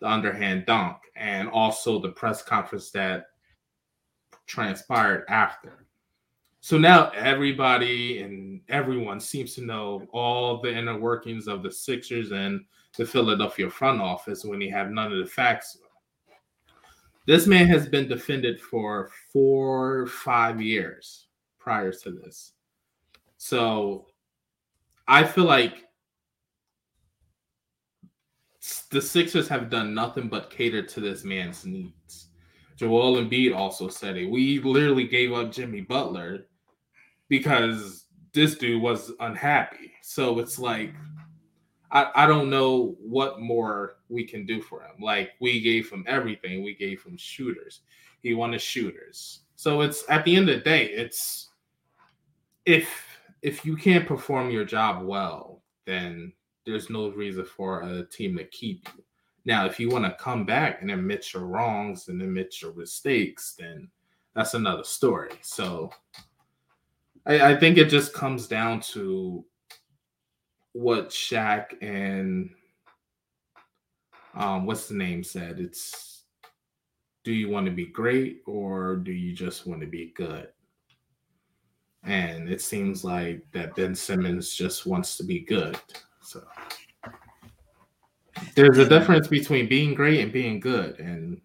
[0.00, 3.26] the underhand dunk and also the press conference that
[4.46, 5.84] transpired after.
[6.60, 12.32] So now everybody and everyone seems to know all the inner workings of the Sixers
[12.32, 12.64] and
[12.96, 15.76] the Philadelphia front office when they have none of the facts
[17.28, 21.26] this man has been defended for four, five years
[21.58, 22.54] prior to this.
[23.36, 24.06] So
[25.06, 25.84] I feel like
[28.90, 32.28] the Sixers have done nothing but cater to this man's needs.
[32.76, 34.24] Joel Embiid also said it.
[34.24, 36.46] We literally gave up Jimmy Butler
[37.28, 39.92] because this dude was unhappy.
[40.00, 40.94] So it's like
[41.90, 45.00] I, I don't know what more we can do for him.
[45.00, 46.62] Like we gave him everything.
[46.62, 47.80] We gave him shooters.
[48.22, 49.40] He wanted shooters.
[49.56, 51.48] So it's at the end of the day, it's
[52.66, 52.88] if
[53.42, 56.32] if you can't perform your job well, then
[56.66, 59.02] there's no reason for a team to keep you.
[59.44, 63.54] Now, if you want to come back and admit your wrongs and admit your mistakes,
[63.58, 63.88] then
[64.34, 65.30] that's another story.
[65.40, 65.90] So
[67.24, 69.44] I, I think it just comes down to
[70.72, 72.50] what Shaq and
[74.34, 75.58] um, what's the name said.
[75.58, 76.22] It's
[77.24, 80.48] do you want to be great or do you just want to be good?
[82.04, 85.76] And it seems like that Ben Simmons just wants to be good.
[86.22, 86.42] So
[88.54, 90.98] there's a difference between being great and being good.
[91.00, 91.40] And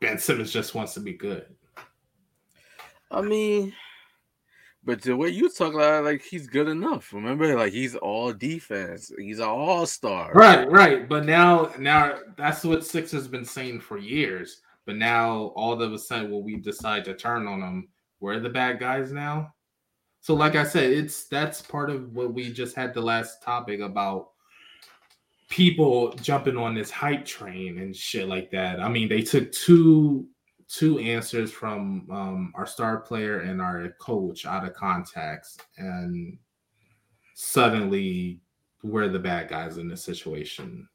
[0.00, 1.46] Ben Simmons just wants to be good.
[3.10, 3.72] I mean,
[4.88, 7.12] but the way you talk about like he's good enough.
[7.12, 9.12] Remember, like he's all defense.
[9.18, 10.32] He's an all star.
[10.32, 11.06] Right, right.
[11.06, 14.62] But now, now that's what Six has been saying for years.
[14.86, 17.88] But now, all of a sudden, will we decide to turn on them?
[18.20, 19.52] We're the bad guys now.
[20.22, 23.80] So, like I said, it's that's part of what we just had the last topic
[23.80, 24.30] about
[25.50, 28.80] people jumping on this hype train and shit like that.
[28.80, 30.28] I mean, they took two
[30.68, 36.38] two answers from um, our star player and our coach out of context, and
[37.34, 38.40] suddenly
[38.82, 40.88] we're the bad guys in this situation.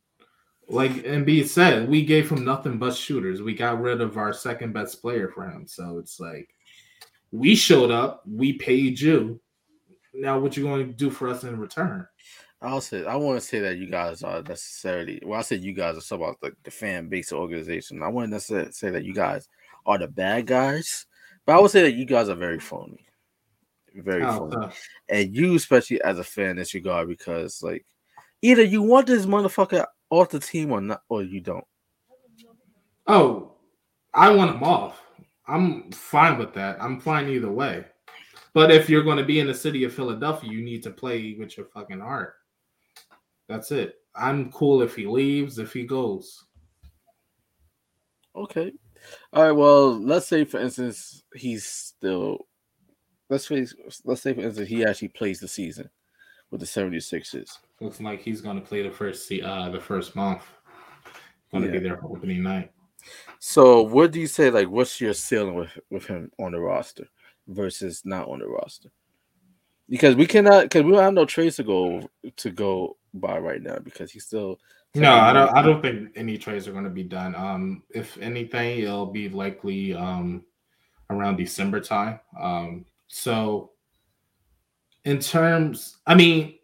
[0.70, 3.42] Like Embiid said, we gave him nothing but shooters.
[3.42, 5.68] We got rid of our second best player for him.
[5.68, 6.56] So it's like
[7.32, 9.42] we showed up, we paid you.
[10.14, 12.08] Now what you going to do for us in return?
[12.62, 15.40] I'll say I want to say that you guys are necessarily well.
[15.40, 18.02] I said you guys are so about the, the fan base organization.
[18.02, 19.50] I want to say that you guys
[19.86, 21.06] are the bad guys,
[21.46, 23.06] but I would say that you guys are very phony,
[23.96, 24.72] very oh, phony, uh,
[25.10, 27.86] and you especially as a fan disregard because like
[28.42, 31.66] either you want this motherfucker off the team or not, or you don't.
[33.08, 33.54] Oh,
[34.14, 35.02] I want him off.
[35.48, 36.82] I'm fine with that.
[36.82, 37.86] I'm fine either way.
[38.54, 41.36] But if you're going to be in the city of Philadelphia, you need to play
[41.38, 42.36] with your fucking heart.
[43.50, 43.96] That's it.
[44.16, 46.46] I'm cool if he leaves, if he goes.
[48.36, 48.72] Okay.
[49.32, 49.52] All right.
[49.52, 52.48] Well, let's say for instance he's still
[53.30, 53.66] let's say
[54.06, 55.90] let's say for instance he actually plays the season
[56.52, 57.58] with the 76ers.
[57.80, 60.44] Looks like he's going to play the first uh the first month.
[61.52, 61.80] Going to yeah.
[61.80, 62.72] be their opening night.
[63.40, 64.50] So, what do you say?
[64.50, 67.08] Like, what's your ceiling with with him on the roster
[67.48, 68.90] versus not on the roster?
[69.90, 73.62] Because we cannot, because we don't have no trades to go to go by right
[73.62, 74.60] now because he's still.
[74.96, 75.50] No, I don't.
[75.56, 77.36] I don't think any trades are going to be done.
[77.36, 80.46] Um, if anything, it'll be likely um
[81.10, 82.20] around December time.
[82.40, 83.72] Um, so
[85.06, 86.60] in terms, I mean,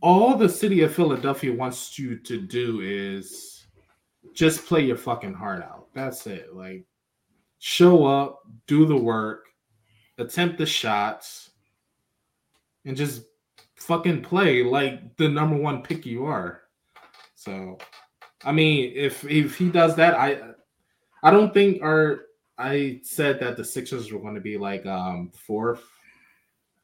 [0.00, 3.66] all the city of Philadelphia wants you to do is
[4.32, 5.88] just play your fucking heart out.
[5.94, 6.54] That's it.
[6.54, 6.84] Like,
[7.58, 9.46] show up, do the work,
[10.20, 11.50] attempt the shots,
[12.84, 13.22] and just
[13.76, 16.62] fucking play like the number one pick you are.
[17.34, 17.78] So,
[18.44, 20.40] I mean, if if he does that, I
[21.22, 22.26] I don't think our
[22.58, 25.82] I said that the Sixers were going to be like um fourth.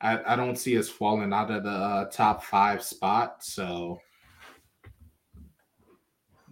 [0.00, 3.44] I, I don't see us falling out of the uh, top five spot.
[3.44, 3.98] So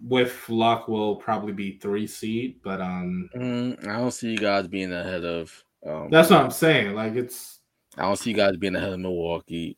[0.07, 2.59] with luck, we'll probably be three seed.
[2.63, 5.64] But um, mm, I don't see you guys being ahead of.
[5.85, 6.95] Um, that's what I'm saying.
[6.95, 7.59] Like it's.
[7.97, 9.77] I don't see you guys being ahead of Milwaukee.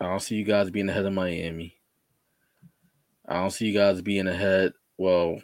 [0.00, 1.76] I don't see you guys being ahead of Miami.
[3.28, 4.72] I don't see you guys being ahead.
[4.96, 5.40] Well,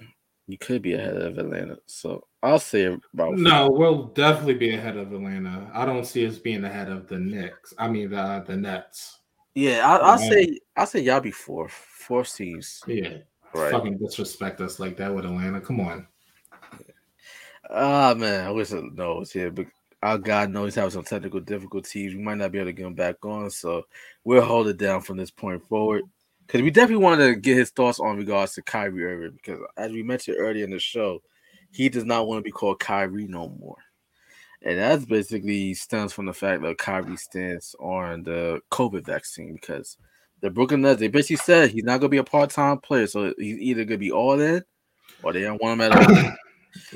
[0.46, 1.78] you could be ahead of Atlanta.
[1.86, 3.36] So I'll say about.
[3.36, 5.70] No, we we'll definitely be ahead of Atlanta.
[5.74, 7.74] I don't see us being ahead of the Knicks.
[7.78, 9.18] I mean the the Nets.
[9.54, 11.72] Yeah, I, will say I'll say y'all be fourth.
[11.72, 12.82] Fourth seeds.
[12.86, 13.18] Yeah.
[13.54, 13.72] Right.
[13.72, 15.60] Fucking disrespect us like that with Atlanta.
[15.60, 16.06] Come on.
[17.70, 19.66] Ah man, I wish I knows here, but
[20.02, 22.14] our God knows he's having some technical difficulties.
[22.14, 23.84] We might not be able to get him back on, so
[24.24, 26.02] we'll hold it down from this point forward.
[26.46, 29.32] Because we definitely wanted to get his thoughts on regards to Kyrie Irving.
[29.32, 31.20] Because as we mentioned earlier in the show,
[31.72, 33.76] he does not want to be called Kyrie no more.
[34.62, 39.96] And that's basically stems from the fact that Kyrie stands on the COVID vaccine because
[40.40, 43.58] the Brooklyn Nets, they basically said he's not gonna be a part-time player, so he's
[43.58, 44.62] either gonna be all in
[45.22, 46.32] or they don't want him at all.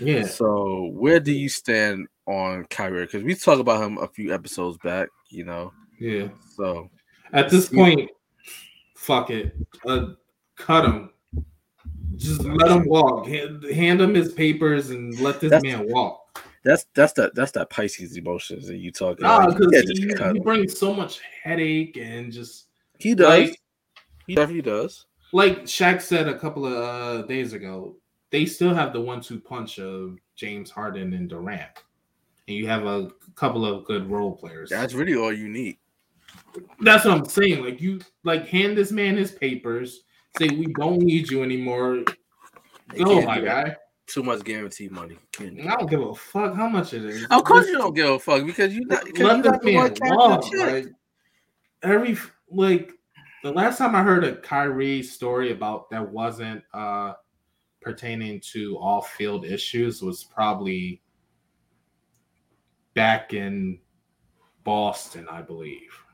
[0.01, 0.25] yeah.
[0.25, 3.07] So where do you stand on Kyrie?
[3.07, 5.73] Because we talked about him a few episodes back, you know.
[5.99, 6.29] Yeah.
[6.57, 6.91] So
[7.33, 8.11] at this point,
[8.97, 9.55] fuck it.
[9.87, 10.09] Uh,
[10.57, 11.11] cut him.
[12.17, 13.27] Just let him walk.
[13.27, 16.39] Hand, hand him his papers and let this that's, man walk.
[16.65, 19.23] That's that's that that's that Pisces emotions that you talking.
[19.23, 22.67] Nah, because like, he, he brings so much headache and just
[22.99, 23.49] he does.
[23.49, 23.61] Like,
[24.27, 25.07] he definitely does.
[25.33, 27.97] Like Shaq said a couple of uh, days ago,
[28.31, 31.71] they still have the one-two punch of James Harden and Durant,
[32.49, 34.71] and you have a couple of good role players.
[34.71, 35.79] That's really all you need.
[36.81, 37.65] That's what I'm saying.
[37.65, 40.05] Like you, like hand this man his papers.
[40.39, 42.05] Say we don't need you anymore.
[42.97, 43.77] Go, my guy.
[44.11, 45.17] too much guaranteed money.
[45.39, 47.27] I don't give a fuck how much it is.
[47.31, 49.05] Of course, you don't give a fuck because you not.
[49.19, 50.45] Let that man walk.
[50.53, 50.87] Like
[51.83, 52.19] every
[52.49, 52.93] like
[53.43, 57.15] the last time I heard a Kyrie story about that wasn't uh
[57.81, 61.01] pertaining to off field issues was probably
[62.95, 63.79] back in
[64.65, 66.05] Boston, I believe.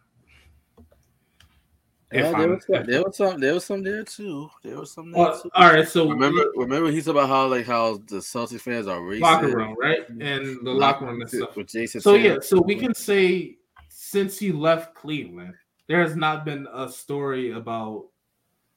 [2.13, 4.49] Yeah, there was, some, there was some, there was some there too.
[4.63, 5.11] There was some.
[5.11, 5.51] There well, too.
[5.55, 9.21] All right, so remember, remember, he's about how like how the Celtics fans are racist.
[9.23, 11.57] Locker room, right, and the locker room and stuff.
[11.57, 12.01] With Jason.
[12.01, 13.57] So yeah, so we can say
[13.89, 15.55] since he left Cleveland,
[15.89, 18.07] there has not been a story about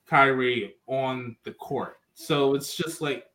[0.07, 1.98] Kyrie on the court.
[2.19, 3.27] So it's just like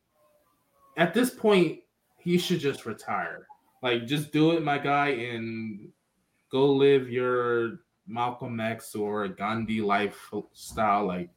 [0.99, 1.81] at this point,
[2.19, 3.47] he should just retire.
[3.83, 5.89] Like, just do it, my guy, and
[6.53, 11.07] go live your Malcolm X or Gandhi lifestyle.
[11.07, 11.31] Like,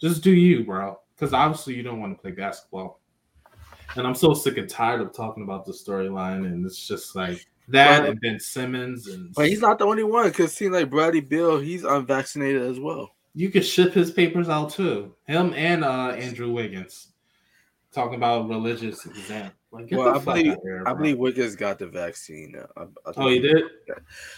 [0.00, 0.98] just do you, bro.
[1.14, 2.98] Because obviously you don't want to play basketball.
[3.96, 7.46] And I'm so sick and tired of talking about the storyline, and it's just like
[7.68, 9.34] that but, and Ben Simmons and.
[9.34, 10.28] But he's not the only one.
[10.28, 13.13] Because seems like Bradley Beal, he's unvaccinated as well.
[13.34, 15.14] You could ship his papers out too.
[15.26, 17.08] Him and uh, Andrew Wiggins
[17.92, 19.50] talking about religious exam.
[19.72, 22.54] Like, well, I believe here, I believe Wiggins got the vaccine.
[22.76, 23.64] I, I oh, he did.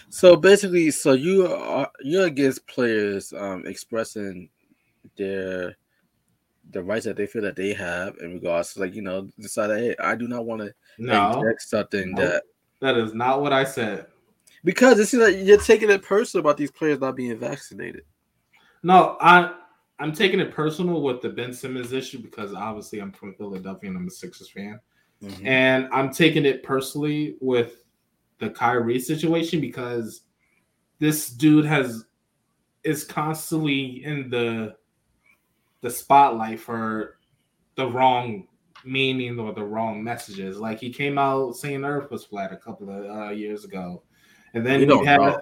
[0.08, 4.48] So basically, so you are you're against players um, expressing
[5.18, 5.76] their
[6.70, 9.70] the rights that they feel that they have in regards to like you know decide
[9.78, 12.42] hey I do not want to no something no, that
[12.80, 14.06] that is not what I said
[14.64, 18.02] because it seems like you're taking it personal about these players not being vaccinated.
[18.86, 19.52] No, I
[19.98, 23.98] I'm taking it personal with the Ben Simmons issue because obviously I'm from Philadelphia and
[23.98, 24.78] I'm a Sixers fan.
[25.20, 25.44] Mm-hmm.
[25.44, 27.82] And I'm taking it personally with
[28.38, 30.20] the Kyrie situation because
[31.00, 32.04] this dude has
[32.84, 34.76] is constantly in the
[35.80, 37.18] the spotlight for
[37.74, 38.46] the wrong
[38.84, 40.60] meaning or the wrong messages.
[40.60, 44.04] Like he came out saying Earth was flat a couple of uh, years ago,
[44.54, 45.38] and then you we had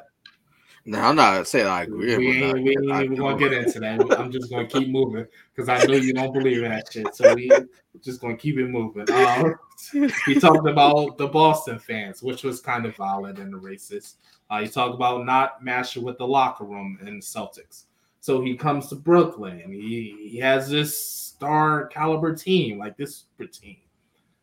[0.87, 2.17] no, I'm not saying I agree.
[2.17, 4.19] We ain't, we ain't even gonna get into that.
[4.19, 7.15] I'm just gonna keep moving because I know you don't believe in that shit.
[7.15, 7.51] So we
[8.03, 9.11] just gonna keep it moving.
[9.11, 9.55] Um,
[10.27, 14.17] he talked about the Boston fans, which was kind of violent and racist.
[14.51, 17.85] Uh, he talked about not mashing with the locker room in Celtics.
[18.21, 19.73] So he comes to Brooklyn.
[19.73, 23.79] He he has this star caliber team, like this super team.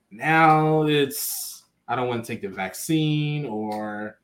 [0.10, 4.18] Now it's I don't want to take the vaccine or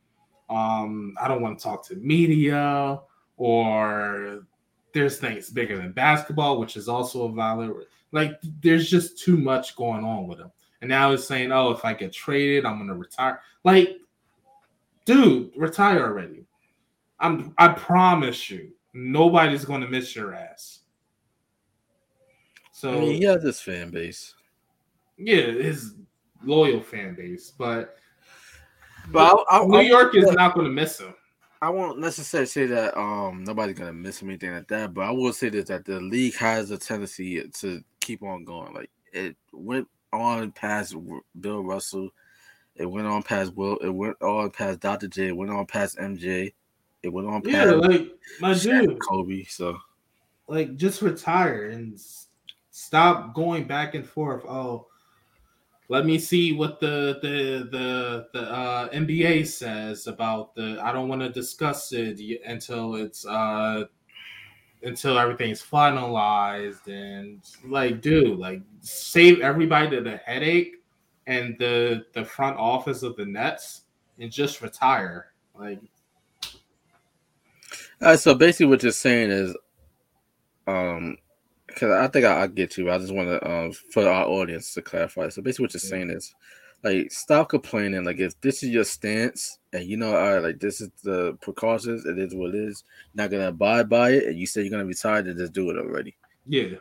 [0.49, 2.99] um, I don't want to talk to media
[3.37, 4.45] or
[4.93, 7.71] there's things bigger than basketball, which is also a valid.
[8.11, 10.51] Like there's just too much going on with him.
[10.81, 13.97] And now he's saying, "Oh, if I get traded, I'm gonna retire." Like,
[15.05, 16.45] dude, retire already.
[17.19, 17.53] I'm.
[17.57, 20.79] I promise you, nobody's gonna miss your ass.
[22.71, 24.35] So I mean, he has his fan base.
[25.17, 25.95] Yeah, his
[26.43, 27.97] loyal fan base, but
[29.11, 31.13] but I, I, New York is not going to miss him.
[31.61, 35.11] I won't necessarily say that um nobody's gonna miss him anything like that, but I
[35.11, 38.73] will say this that the league has a tendency to keep on going.
[38.73, 40.95] Like it went on past
[41.39, 42.09] Bill Russell,
[42.75, 45.07] it went on past Wilt, it went on past Dr.
[45.07, 46.53] J, it went on past MJ,
[47.01, 48.07] it went on past yeah, like
[48.39, 49.43] my dude Kobe.
[49.45, 49.79] So
[50.47, 51.99] like just retire and
[52.69, 54.45] stop going back and forth.
[54.45, 54.87] Oh,
[55.89, 60.79] let me see what the the the the uh, NBA says about the.
[60.83, 63.85] I don't want to discuss it until it's uh
[64.83, 70.75] until everything's finalized and like, dude, like save everybody the headache
[71.25, 73.83] and the the front office of the Nets
[74.19, 75.27] and just retire.
[75.57, 75.79] Like,
[78.01, 79.55] uh, so basically, what you're saying is,
[80.67, 81.17] um,
[81.77, 82.91] because I think I, I get you.
[82.91, 85.29] I just want to um for our audience to clarify.
[85.29, 86.33] So basically, what you're saying is,
[86.83, 88.03] like, stop complaining.
[88.03, 91.37] Like, if this is your stance, and you know, all right, like this is the
[91.41, 92.05] precautions.
[92.05, 92.83] It is what it is.
[93.13, 95.69] You're not gonna abide by it, and you say you're gonna retire, to just do
[95.69, 96.15] it already.
[96.47, 96.77] Yeah,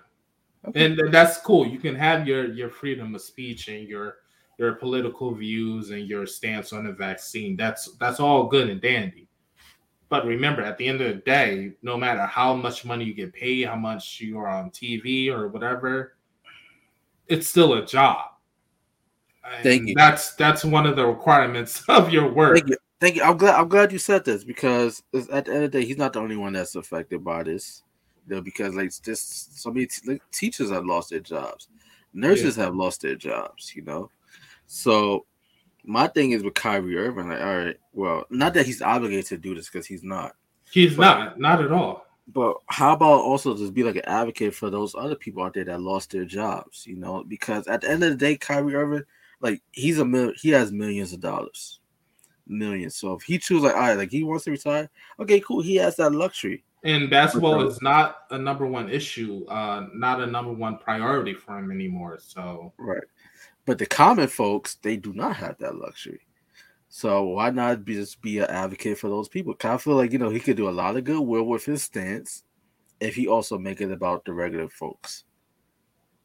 [0.66, 0.86] okay.
[0.86, 1.66] and that's cool.
[1.66, 4.16] You can have your your freedom of speech and your
[4.58, 7.54] your political views and your stance on the vaccine.
[7.54, 9.25] That's that's all good and dandy.
[10.08, 13.32] But remember, at the end of the day, no matter how much money you get
[13.32, 16.16] paid, how much you're on TV or whatever,
[17.26, 18.26] it's still a job.
[19.62, 19.94] Thank you.
[19.96, 22.56] That's that's one of the requirements of your work.
[22.56, 22.76] Thank you.
[23.00, 23.22] Thank you.
[23.22, 23.56] I'm glad.
[23.56, 25.02] I'm glad you said this because
[25.32, 27.82] at the end of the day, he's not the only one that's affected by this.
[28.28, 31.68] You know, because like just so many t- like, teachers have lost their jobs,
[32.12, 32.64] nurses yeah.
[32.64, 33.74] have lost their jobs.
[33.74, 34.10] You know,
[34.66, 35.26] so
[35.86, 39.38] my thing is with Kyrie Irving, like, all right, well, not that he's obligated to
[39.38, 40.34] do this because he's not.
[40.70, 42.06] He's not, not at all.
[42.28, 45.64] But how about also just be like an advocate for those other people out there
[45.64, 46.84] that lost their jobs?
[46.86, 49.04] You know, because at the end of the day, Kyrie Irving,
[49.40, 51.78] like he's a mil- he has millions of dollars,
[52.48, 52.96] millions.
[52.96, 55.62] So if he chooses like, all right, like he wants to retire, okay, cool.
[55.62, 56.64] He has that luxury.
[56.82, 61.58] And basketball is not a number one issue, uh, not a number one priority for
[61.58, 62.18] him anymore.
[62.20, 63.02] So right,
[63.66, 66.20] but the common folks they do not have that luxury.
[66.88, 69.52] So why not be, just be an advocate for those people?
[69.54, 71.82] Cause I feel like you know he could do a lot of goodwill with his
[71.82, 72.44] stance
[73.00, 75.24] if he also make it about the regular folks.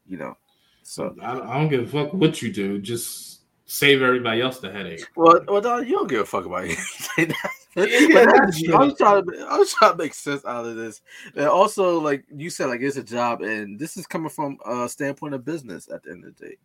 [0.06, 0.36] You know,
[0.82, 2.78] so I, I don't give a fuck what you do.
[2.78, 5.04] Just save everybody else the headache.
[5.16, 7.34] Well, well, no, you don't give a fuck about anything.
[7.76, 8.26] yeah,
[8.74, 11.00] I was trying to, I was trying to make sense out of this,
[11.34, 14.88] and also like you said, like it's a job, and this is coming from a
[14.88, 16.56] standpoint of business at the end of the day,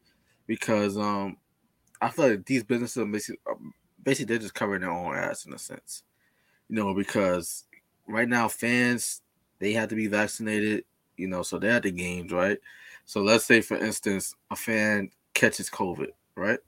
[0.47, 1.37] because um,
[2.01, 5.53] I feel like these businesses basically, um, basically they're just covering their own ass in
[5.53, 6.03] a sense,
[6.69, 7.65] you know, because
[8.07, 9.21] right now fans
[9.59, 10.85] they have to be vaccinated,
[11.17, 12.57] you know, so they're at the games, right?
[13.05, 16.59] So let's say, for instance, a fan catches COVID, right?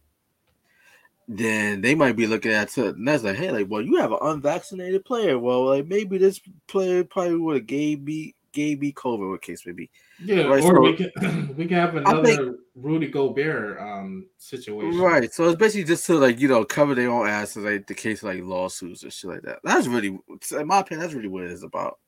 [1.28, 4.18] Then they might be looking at and that's like, hey, like, well, you have an
[4.22, 5.38] unvaccinated player.
[5.38, 9.66] Well, like maybe this player probably would have gave me gave me COVID, what case
[9.66, 9.90] maybe.
[10.24, 15.00] Yeah, right, or so, we can we can have another think, Rudy Gobert um situation.
[15.00, 15.34] Right.
[15.34, 18.22] So it's basically just to like, you know, cover their own asses, like the case
[18.22, 19.60] of, like lawsuits and shit like that.
[19.64, 20.18] That's really
[20.52, 22.00] in my opinion, that's really what it is about.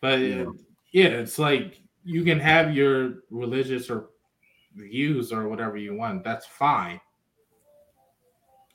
[0.00, 0.54] But know?
[0.92, 4.10] yeah, it's like you can have your religious or
[4.74, 6.24] views or whatever you want.
[6.24, 7.00] That's fine.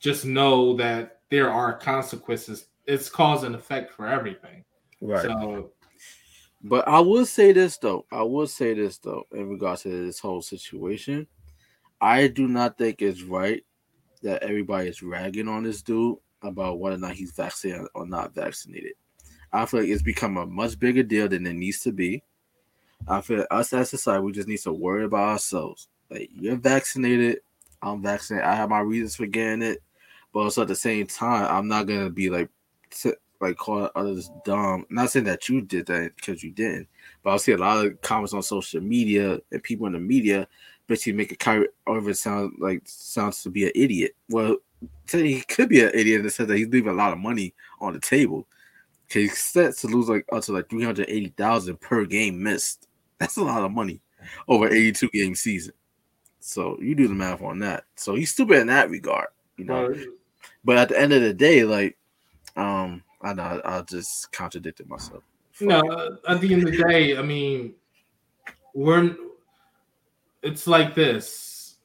[0.00, 2.66] Just know that there are consequences.
[2.86, 4.64] It's cause and effect for everything.
[5.00, 5.22] Right.
[5.22, 5.72] So,
[6.64, 8.06] but I will say this though.
[8.10, 11.26] I will say this though, in regards to this whole situation.
[12.00, 13.62] I do not think it's right
[14.22, 18.34] that everybody is ragging on this dude about whether or not he's vaccinated or not
[18.34, 18.92] vaccinated.
[19.52, 22.22] I feel like it's become a much bigger deal than it needs to be.
[23.06, 25.88] I feel us as society, we just need to worry about ourselves.
[26.10, 27.40] Like you're vaccinated,
[27.82, 28.48] I'm vaccinated.
[28.48, 29.82] I have my reasons for getting it,
[30.32, 32.48] but also at the same time, I'm not gonna be like
[33.44, 34.86] like calling others dumb.
[34.88, 36.88] I'm not saying that you did that because you didn't,
[37.22, 40.48] but I see a lot of comments on social media and people in the media
[40.86, 44.12] basically make a Kyrie Irving sound like sounds to be an idiot.
[44.28, 44.56] Well,
[45.10, 47.54] he could be an idiot in the sense that he's leaving a lot of money
[47.80, 48.46] on the table.
[49.08, 52.88] He's set to lose like up to like three hundred eighty thousand per game missed.
[53.18, 54.00] That's a lot of money
[54.48, 55.74] over 82 game season.
[56.40, 57.84] So you do the math on that.
[57.96, 59.88] So he's stupid in that regard, you know.
[59.88, 60.06] Right.
[60.64, 61.96] But at the end of the day, like,
[62.56, 65.22] um, I know I, just contradicted myself.
[65.60, 67.74] No, uh, at the end of the day, I mean,
[68.74, 69.16] we're
[70.42, 71.76] it's like this.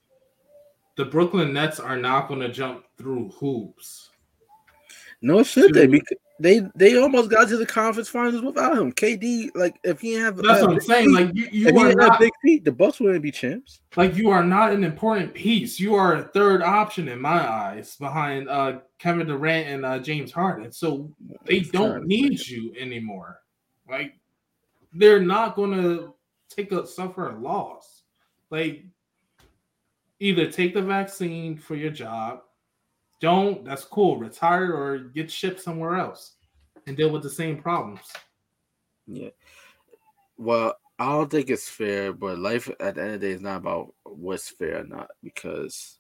[0.98, 4.10] The Brooklyn Nets are not going to jump through hoops.
[5.22, 5.88] No, should they?
[5.88, 8.93] Because they they almost got to the conference finals without him.
[8.93, 11.13] KD, like if he have that's what I'm saying.
[11.13, 13.82] Like you, you are not big feet, the Bucks wouldn't be champs.
[13.97, 15.80] Like you are not an important piece.
[15.80, 20.32] You are a third option in my eyes behind uh Kevin Durant and uh, James
[20.32, 20.72] Harden.
[20.72, 21.11] So
[21.45, 23.41] they don't need you anymore.
[23.89, 24.13] Like
[24.93, 26.13] they're not gonna
[26.49, 28.03] take a suffer a loss.
[28.49, 28.86] Like
[30.22, 32.41] either take the vaccine for your job
[33.20, 34.17] don't, that's cool.
[34.17, 36.36] Retire or get shipped somewhere else
[36.88, 38.01] and deal with the same problems.
[39.07, 39.30] Yeah.
[40.38, 43.41] Well, I don't think it's fair, but life at the end of the day is
[43.41, 45.99] not about what's fair or not because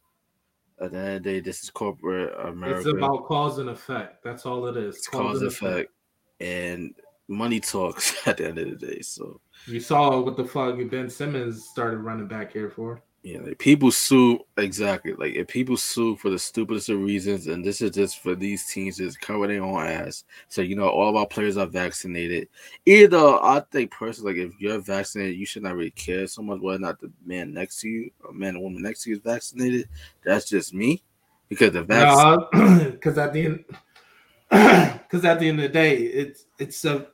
[0.81, 2.89] at the end of the day, this is corporate America.
[2.89, 4.23] It's about cause and effect.
[4.23, 4.97] That's all it is.
[4.97, 5.73] It's cause, cause and effect.
[5.73, 5.91] effect.
[6.41, 6.93] And
[7.27, 9.01] money talks at the end of the day.
[9.01, 13.01] So you saw what the fuck Ben Simmons started running back here for.
[13.21, 15.13] Yeah, like people sue exactly.
[15.13, 18.65] Like if people sue for the stupidest of reasons, and this is just for these
[18.67, 20.23] teams to cover their own ass.
[20.47, 22.47] So you know, all of our players are vaccinated.
[22.85, 26.61] Either I think personally, like if you're vaccinated, you should not really care so much
[26.61, 29.17] whether or not the man next to you, a man or woman next to you
[29.17, 29.89] is vaccinated.
[30.23, 31.03] That's just me,
[31.49, 32.91] because the vaccine.
[32.91, 33.65] Because at the end,
[35.03, 37.07] because at the end of the day, it's it's a.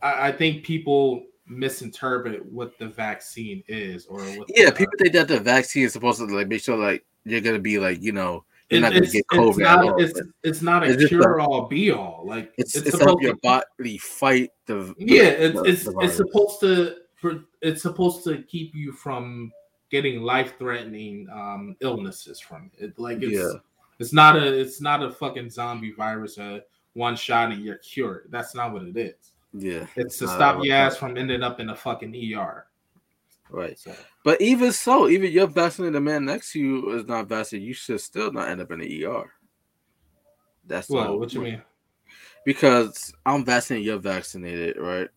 [0.00, 5.12] I, I think people misinterpret what the vaccine is or what yeah the, people think
[5.12, 8.12] that the vaccine is supposed to like make sure like you're gonna be like you
[8.12, 9.48] know you're not gonna get COVID.
[9.50, 12.22] It's not, it's, it's not a cure all be all.
[12.24, 15.24] Like it's it's, it's supposed your body fight the yeah.
[15.24, 16.96] It's the, it's the it's supposed to
[17.60, 19.50] it's supposed to keep you from
[19.90, 22.96] getting life threatening um illnesses from it.
[22.96, 23.58] Like it's yeah.
[23.98, 26.38] it's not a it's not a fucking zombie virus.
[26.38, 26.60] Uh,
[26.94, 28.28] one shot and you're cured.
[28.30, 29.32] That's not what it is.
[29.52, 32.66] Yeah, it's to stop your ass from ending up in a fucking ER.
[33.50, 33.78] Right.
[33.78, 33.92] So.
[34.24, 37.66] But even so, even you're vaccinated, the man next to you is not vaccinated.
[37.66, 39.32] You should still not end up in the ER.
[40.66, 41.18] That's what.
[41.18, 41.62] What you mean?
[42.44, 45.08] Because I'm vaccinated, you're vaccinated, right?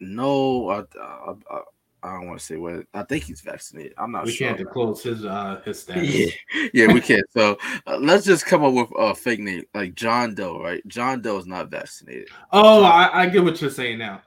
[0.00, 1.60] No, I, I, I,
[2.02, 2.86] I don't want to say what.
[2.92, 3.94] I think he's vaccinated.
[3.96, 4.48] I'm not we sure.
[4.48, 6.14] can't disclose his uh his status.
[6.14, 7.24] Yeah, yeah, we can't.
[7.30, 10.86] So uh, let's just come up with a fake name like John Doe, right?
[10.88, 12.28] John Doe is not vaccinated.
[12.52, 14.22] Oh, I, I get what you're saying now.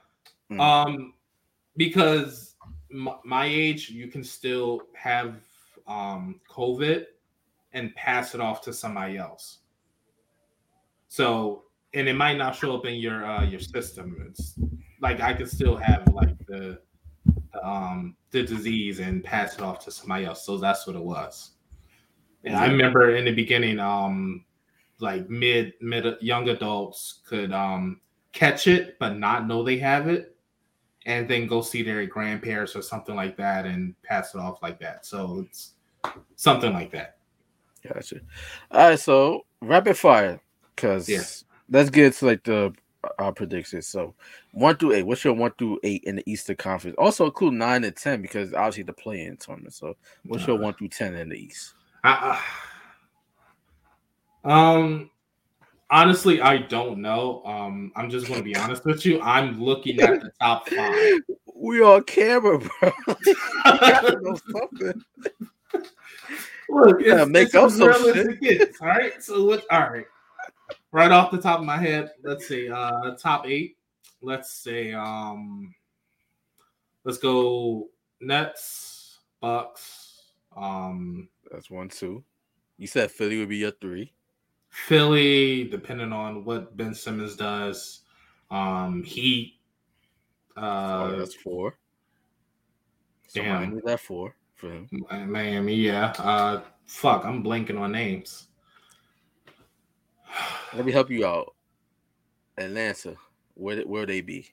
[0.50, 0.60] Mm.
[0.60, 1.14] Um,
[1.76, 2.54] because
[2.92, 5.36] m- my age, you can still have
[5.86, 7.04] um COVID
[7.72, 9.58] and pass it off to somebody else.
[11.08, 11.64] So,
[11.94, 14.16] and it might not show up in your uh your system.
[14.28, 14.58] It's
[15.00, 16.78] like I could still have like the,
[17.62, 20.44] um the disease and pass it off to somebody else.
[20.44, 21.52] So that's what it was.
[22.44, 24.44] And I remember in the beginning, um,
[25.00, 28.00] like mid mid young adults could um
[28.32, 30.36] catch it but not know they have it,
[31.06, 34.78] and then go see their grandparents or something like that and pass it off like
[34.80, 35.06] that.
[35.06, 35.72] So it's
[36.36, 37.18] something like that.
[37.86, 38.20] Gotcha.
[38.70, 40.40] All right, so rapid fire,
[40.74, 41.22] because Yeah.
[41.70, 42.74] let's get to like the
[43.18, 43.86] our predictions.
[43.86, 44.14] So
[44.52, 45.02] one through eight.
[45.06, 46.96] What's your one through eight in the Eastern Conference?
[46.98, 49.74] Also include nine and ten because obviously the play-in tournament.
[49.74, 49.96] So
[50.26, 51.74] what's your one through ten in the East?
[52.04, 52.42] I, I-
[54.44, 55.10] um,
[55.90, 57.42] honestly, I don't know.
[57.44, 59.20] Um, I'm just going to be honest with you.
[59.20, 61.18] I'm looking at the top five.
[61.58, 62.68] We on camera, bro.
[63.26, 63.34] You
[63.64, 65.02] gotta know something.
[66.68, 68.26] Look, Yeah, it's, make it's up some shit.
[68.26, 68.80] it gets.
[68.82, 69.22] All right.
[69.22, 69.64] So what?
[69.70, 70.04] All right.
[70.92, 72.70] Right off the top of my head, let's see.
[72.70, 73.76] Uh, top eight.
[74.22, 74.92] Let's say.
[74.92, 75.74] Um,
[77.04, 77.88] let's go
[78.20, 82.24] Nets, Bucks, um, That's one, two.
[82.78, 84.12] You said Philly would be your three.
[84.70, 88.02] Philly, depending on what Ben Simmons does.
[88.50, 89.54] Um, Heat.
[90.56, 91.78] oh, Uh, that's four.
[93.28, 93.70] So damn.
[93.70, 94.88] Miami, that four for him.
[95.10, 95.74] Miami.
[95.74, 96.12] Yeah.
[96.18, 97.24] Uh, fuck.
[97.24, 98.48] I'm blanking on names.
[100.74, 101.54] Let me help you out.
[102.58, 103.16] Atlanta,
[103.54, 104.52] where where they be?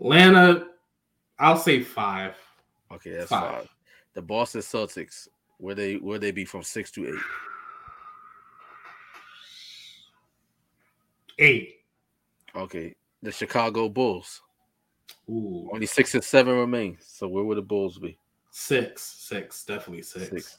[0.00, 0.66] Atlanta.
[1.38, 2.34] I'll say five.
[2.92, 3.50] Okay, that's Five.
[3.50, 3.68] five.
[4.14, 7.20] The Boston Celtics, where they where they be from six to eight.
[11.38, 11.70] Eight.
[12.54, 14.40] Okay, the Chicago Bulls,
[15.28, 15.68] Ooh.
[15.72, 16.96] only six and seven remain.
[17.00, 18.16] So where would the Bulls be?
[18.52, 20.28] Six, six, definitely six.
[20.28, 20.58] Six.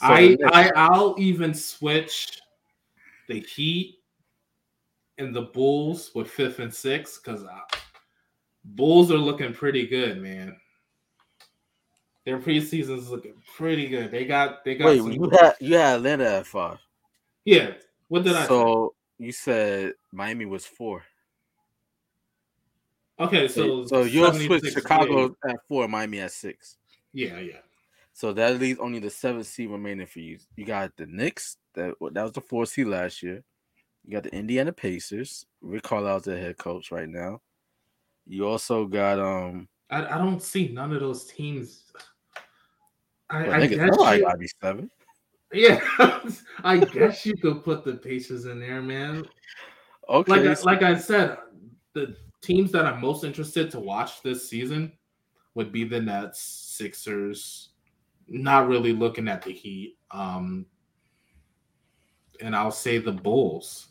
[0.00, 2.40] So I, I, I'll even switch
[3.28, 3.98] the Heat
[5.18, 7.60] and the Bulls with fifth and sixth because uh,
[8.64, 10.56] Bulls are looking pretty good, man.
[12.24, 14.10] Their preseason is looking pretty good.
[14.10, 14.86] They got, they got.
[14.86, 16.78] wait, some- you had you had Atlanta at five.
[17.44, 17.72] yeah.
[18.08, 18.42] What did I?
[18.42, 18.48] say?
[18.48, 21.02] So you said Miami was four.
[23.18, 26.76] Okay, So, so so you'll switch Chicago at four, Miami at six.
[27.14, 27.60] Yeah, yeah.
[28.16, 30.38] So that leaves only the seventh seed remaining for you.
[30.56, 33.44] You got the Knicks, that that was the fourth seed last year.
[34.06, 35.44] You got the Indiana Pacers.
[35.60, 37.42] Rick Carlisle's the head coach right now.
[38.26, 41.92] You also got um I, I don't see none of those teams.
[43.28, 44.90] I, well, I niggas, guess you- gotta be seven.
[45.52, 45.80] yeah,
[46.64, 49.26] I guess you could put the Pacers in there, man.
[50.08, 50.32] Okay.
[50.32, 51.36] Like I, like I said,
[51.92, 54.92] the teams that I'm most interested to watch this season
[55.54, 57.72] would be the Nets, Sixers.
[58.28, 59.96] Not really looking at the Heat.
[60.10, 60.66] Um,
[62.40, 63.88] and I'll say the Bulls.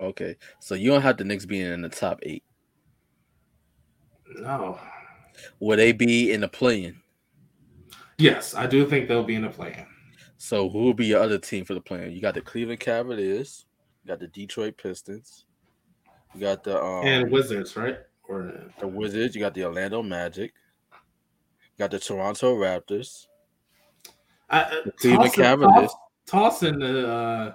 [0.00, 0.36] okay.
[0.60, 2.44] So you don't have the Knicks being in the top eight.
[4.36, 4.78] No.
[5.60, 7.00] Will they be in the play-in?
[8.18, 9.86] Yes, I do think they'll be in the play-in.
[10.38, 12.12] So who will be your other team for the play-in?
[12.12, 13.66] You got the Cleveland Cavaliers,
[14.02, 15.44] you got the Detroit Pistons,
[16.34, 17.98] you got the um and Wizards, right?
[18.28, 20.52] Or the Wizards, you got the Orlando Magic,
[21.78, 23.26] got the Toronto Raptors,
[24.50, 25.90] I, the Cleveland toss in- Cavaliers.
[26.26, 27.52] Toss, toss the uh,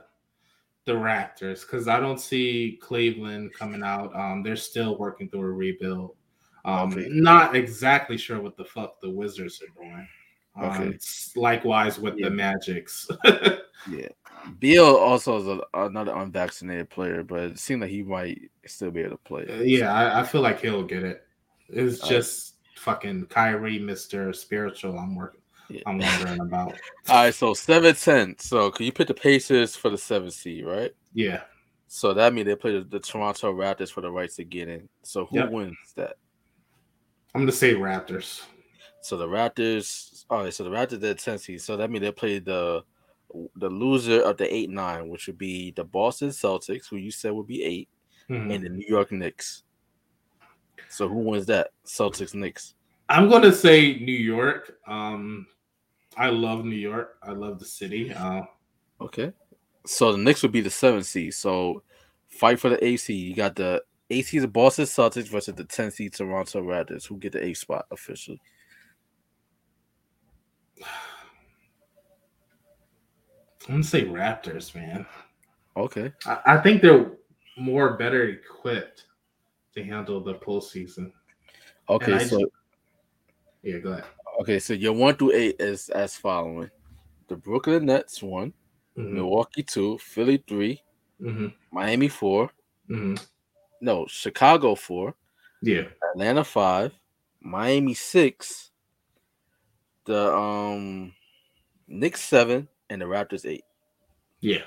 [0.86, 4.16] the Raptors because I don't see Cleveland coming out.
[4.16, 6.16] Um, they're still working through a rebuild.
[6.66, 7.08] Um, Okay.
[7.10, 10.08] not exactly sure what the fuck the Wizards are doing.
[10.56, 10.98] Um, Okay.
[11.36, 12.30] likewise with Yeah.
[12.30, 13.08] the Magics.
[13.92, 14.08] Yeah.
[14.60, 19.02] Beal also is a, another unvaccinated player, but it seems like he might still be
[19.02, 19.46] able to play.
[19.48, 21.24] Uh, yeah, I, I feel like he'll get it.
[21.70, 24.98] It's Uh, just fucking Kyrie, Mister Spiritual.
[24.98, 25.42] I'm working.
[25.70, 25.82] Yeah.
[25.86, 26.74] I'm wondering about.
[27.10, 28.40] All right, so 7 10.
[28.40, 30.94] So can you pick the Pacers for the seven seed, right?
[31.14, 31.42] Yeah,
[31.88, 34.88] So that means they play the, the Toronto Raptors for the rights to get in.
[35.04, 35.52] So who Yep.
[35.52, 36.16] wins that?
[37.36, 38.44] I'm gonna say Raptors.
[39.02, 40.54] So the Raptors, all right.
[40.54, 41.62] So the Raptors at ten seed.
[41.62, 42.84] So that means they play the
[43.58, 47.34] the loser of the eight nine, which would be the Boston Celtics, who you said
[47.34, 47.90] would be eight,
[48.30, 48.56] Mhm.
[48.56, 49.64] and the New York Knicks.
[50.90, 51.72] So who wins that?
[51.86, 52.76] Celtics Knicks.
[53.10, 54.78] I'm gonna say New York.
[54.88, 55.48] Um,
[56.18, 57.18] I love New York.
[57.24, 58.14] I love the city.
[58.14, 58.42] Uh,
[59.00, 59.32] Okay.
[59.86, 61.34] So the Knicks would be the seventh seed.
[61.34, 61.84] So
[62.28, 63.14] fight for the AC.
[63.14, 67.06] You got the seed the Boston Celtics versus the 10 seed Toronto Raptors.
[67.06, 68.42] Who get the eighth spot officially?
[73.68, 75.06] I'm gonna say Raptors, man.
[75.76, 76.12] Okay.
[76.26, 77.12] I, I think they're
[77.58, 79.06] more better equipped
[79.78, 81.12] to handle the postseason.
[81.90, 82.52] Okay, so just-
[83.64, 84.06] Yeah, go ahead.
[84.42, 86.70] okay, so your one through eight is as following:
[87.28, 88.54] the Brooklyn Nets one,
[88.98, 90.82] Mhm, Milwaukee two, Philly three,
[91.22, 92.52] mhm, Miami four,
[92.90, 93.24] mhm.
[93.82, 95.16] no, Chicago four,
[95.62, 95.90] Yeah.
[96.12, 96.94] Atlanta five,
[97.40, 98.72] Miami six,
[100.06, 101.14] the um
[101.88, 103.64] Knicks seven, and the Raptors eight.
[104.40, 104.66] Yeah.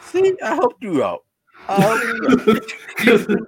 [0.00, 1.24] See, I helped you out.
[1.68, 2.72] I helped
[3.04, 3.38] you out.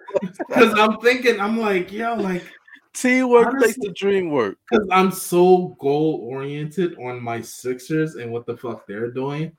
[0.49, 2.45] Because I'm thinking, I'm like, yo, like,
[2.93, 4.59] Teamwork makes Honestly- the dream work.
[4.71, 9.53] because I'm so goal oriented on my Sixers and what the fuck they're doing,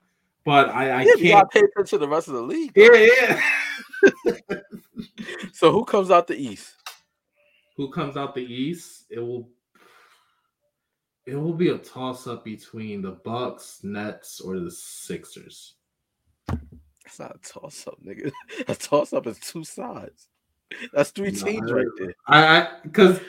[0.45, 1.49] but I, I Yeah, can't.
[1.51, 2.71] pay attention to the rest of the league.
[2.75, 3.41] Yeah,
[4.13, 4.57] yeah.
[5.53, 6.75] So who comes out the East?
[7.77, 9.05] Who comes out the East?
[9.09, 9.47] It will.
[11.27, 15.75] It will be a toss up between the Bucks, Nets, or the Sixers.
[17.11, 18.31] That's not a toss up, nigga.
[18.67, 20.27] A toss up is two sides.
[20.93, 22.13] That's three No, teams right there.
[22.27, 23.19] I because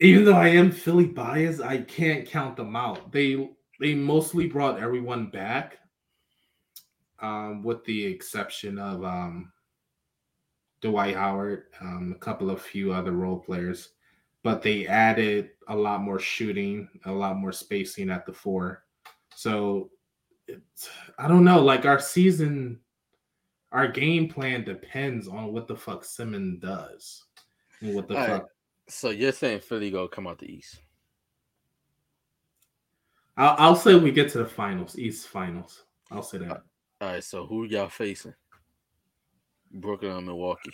[0.00, 3.12] even though I am Philly biased, I can't count them out.
[3.12, 5.78] They they mostly brought everyone back,
[7.20, 9.52] um, with the exception of um,
[10.80, 13.90] Dwight Howard, um, a couple of few other role players,
[14.42, 18.82] but they added a lot more shooting, a lot more spacing at the four.
[19.36, 19.90] So
[20.48, 20.88] it's,
[21.18, 22.80] I don't know, like our season,
[23.70, 27.24] our game plan depends on what the fuck Simmons does
[27.80, 28.40] and what the All right.
[28.40, 28.48] fuck.
[28.88, 30.80] So you're saying Philly go come out the East?
[33.36, 35.84] I'll, I'll say we get to the finals, East finals.
[36.10, 36.62] I'll say that.
[37.00, 37.24] All right.
[37.24, 38.34] So who y'all facing?
[39.72, 40.70] Brooklyn or Milwaukee?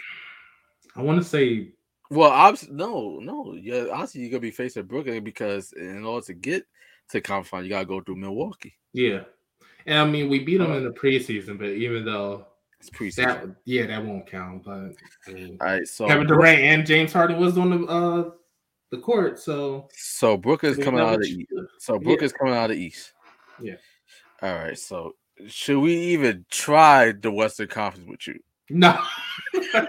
[0.96, 1.70] I want to say
[2.10, 3.54] Well, obviously, no, no.
[3.54, 6.66] Yeah, obviously you're gonna be facing Brooklyn because in order to get
[7.10, 8.74] to conference, you gotta go through Milwaukee.
[8.92, 9.20] yeah,
[9.94, 12.46] I mean we beat them in the preseason, but even though
[12.80, 13.16] It's preseason.
[13.16, 14.64] that yeah that won't count.
[14.64, 14.92] But
[15.26, 15.86] I mean, All right.
[15.88, 18.30] So Kevin Durant and James Harden was on the uh
[18.90, 21.52] the court, so So Brooklyn's is coming out of the East.
[21.78, 22.16] So Yeah.
[22.20, 23.12] is coming out of the East.
[23.60, 23.74] Yeah.
[24.42, 24.78] All right.
[24.78, 25.12] So
[25.46, 28.40] should we even try the Western Conference with you?
[28.70, 28.98] No,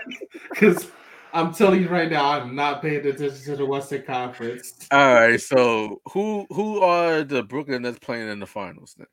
[0.49, 0.89] because
[1.33, 4.87] I'm telling you right now, I'm not paying attention to the Western Conference.
[4.91, 5.39] All right.
[5.39, 9.07] So who who are the Brooklyn that's playing in the finals then?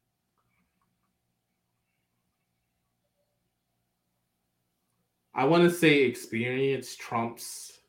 [5.36, 7.80] I want to say experience trumps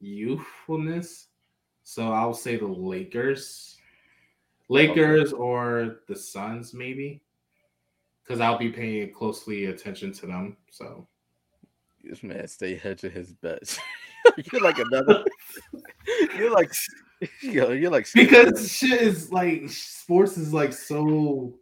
[0.00, 1.28] youthfulness.
[1.82, 3.76] So I'll say the Lakers.
[4.70, 7.20] Lakers or the Suns, maybe.
[8.22, 10.56] Because I'll be paying closely attention to them.
[10.70, 11.06] So
[12.02, 13.78] This man stay hedging his bets.
[14.50, 15.26] you're like another.
[16.38, 16.72] you're like,
[17.42, 21.52] yo, you're like because shit is like sports is like so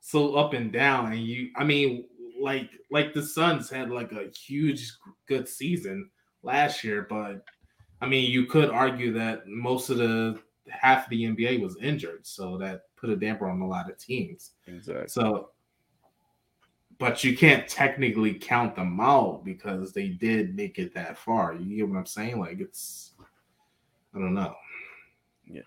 [0.00, 1.12] so up and down.
[1.12, 2.04] And you I mean,
[2.40, 4.92] like like the Suns had like a huge
[5.26, 6.10] good season
[6.42, 7.44] last year, but
[8.00, 12.26] I mean you could argue that most of the half of the NBA was injured,
[12.26, 14.52] so that put a damper on a lot of teams.
[14.66, 15.08] Exactly.
[15.08, 15.50] So,
[16.98, 21.54] but you can't technically count them out because they did make it that far.
[21.54, 22.38] You get what I'm saying?
[22.38, 23.12] Like it's,
[24.14, 24.54] I don't know.
[25.46, 25.62] Yeah.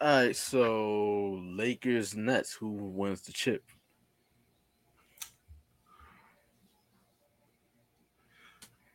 [0.00, 0.36] All right.
[0.36, 2.54] So Lakers Nets.
[2.54, 3.64] Who wins the chip?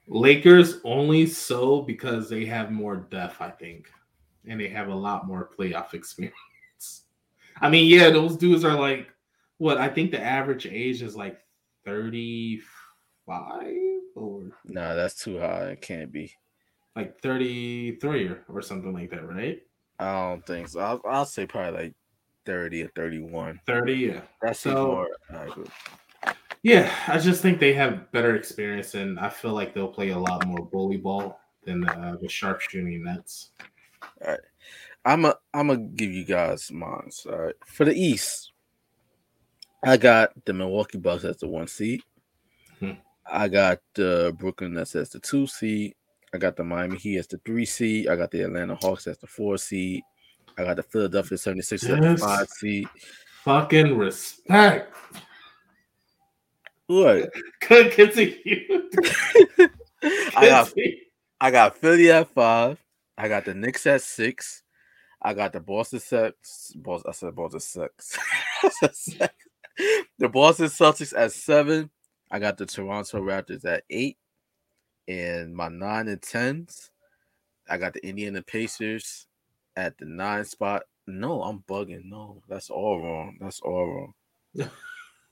[0.08, 3.89] Lakers only so because they have more depth, I think,
[4.47, 6.36] and they have a lot more playoff experience.
[7.62, 9.08] I mean, yeah, those dudes are like
[9.58, 11.39] what I think the average age is like
[11.86, 12.64] 35
[14.16, 15.70] or Nah, that's too high.
[15.72, 16.32] It can't be.
[16.95, 19.62] like 33 or, or something like that, right?
[19.99, 20.80] I don't think so.
[20.82, 21.93] I'll, I'll say probably like
[22.45, 23.62] thirty or thirty-one.
[23.66, 24.22] 30, yeah.
[24.41, 25.08] That's So- more.
[26.66, 30.18] Yeah, I just think they have better experience, and I feel like they'll play a
[30.18, 33.51] lot more bully ball than uh, the sharpshooting Nets.
[35.05, 37.11] I'm a I'm gonna give you guys mine.
[37.28, 37.53] All right.
[37.68, 38.51] For the East,
[39.84, 42.01] I got the Milwaukee Bucks as the one seed.
[42.80, 42.93] Hmm.
[43.32, 45.93] I got the Brooklyn Nets as the two seed.
[46.34, 48.07] I got the Miami Heat as the three seed.
[48.07, 50.01] I got the Atlanta Hawks as the four seed.
[50.57, 52.89] I got the Philadelphia 76ers as the five seed.
[53.43, 54.95] Fucking respect.
[56.88, 57.34] What?
[57.68, 58.90] Good continue.
[60.04, 60.74] I got
[61.42, 62.78] I got Philly at five.
[63.18, 64.64] I got the Knicks at six.
[65.22, 66.72] I got the Boston Celtics.
[66.76, 67.60] Boston, I said Boston.
[68.00, 69.30] Celtics.
[70.20, 71.90] the Boston Celtics at seven.
[72.30, 74.18] I got the Toronto Raptors at eight.
[75.08, 76.92] And my nine and tens,
[77.70, 79.28] I got the Indiana Pacers
[79.76, 80.84] at the nine spot.
[81.08, 82.06] No, I'm bugging.
[82.06, 83.38] No, that's all wrong.
[83.40, 84.70] That's all wrong.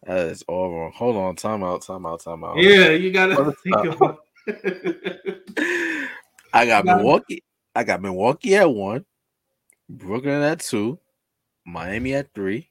[0.05, 0.91] That is all wrong.
[0.95, 1.35] Hold on.
[1.35, 1.81] Time out.
[1.83, 2.23] Time out.
[2.23, 2.57] Time out.
[2.57, 4.19] Yeah, you gotta think about.
[6.53, 7.43] I got Milwaukee.
[7.75, 9.05] I got Milwaukee at one,
[9.89, 10.99] Brooklyn at two,
[11.65, 12.69] Miami at three,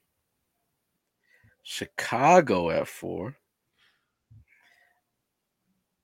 [1.61, 3.35] Chicago at four,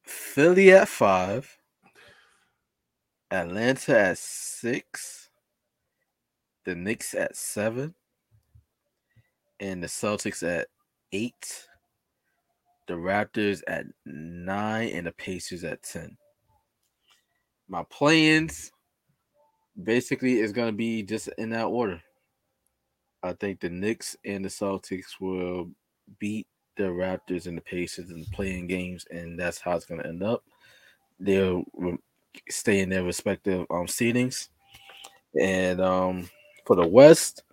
[0.04, 1.58] Philly at five,
[3.32, 5.30] Atlanta at six,
[6.66, 7.94] the Knicks at seven,
[9.62, 10.68] and the Celtics at
[11.12, 11.68] eight,
[12.88, 16.18] the Raptors at nine, and the Pacers at 10.
[17.68, 18.72] My plans
[19.82, 22.01] basically is going to be just in that order.
[23.22, 25.70] I think the Knicks and the Celtics will
[26.20, 26.47] beat
[26.78, 30.24] the Raptors and the Pacers in play-in games, and that's how it's going to end
[30.24, 30.43] up.
[31.20, 31.66] They'll
[32.49, 34.47] stay in their respective um, seedings.
[35.39, 36.30] And um,
[36.66, 37.43] for the West,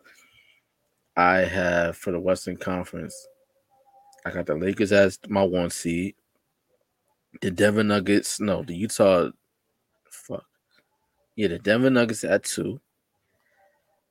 [1.16, 3.26] I have for the Western Conference,
[4.26, 6.16] I got the Lakers as my one seed.
[7.40, 9.28] The Denver Nuggets, no, the Utah,
[10.10, 10.44] fuck,
[11.36, 12.80] yeah, the Denver Nuggets at two.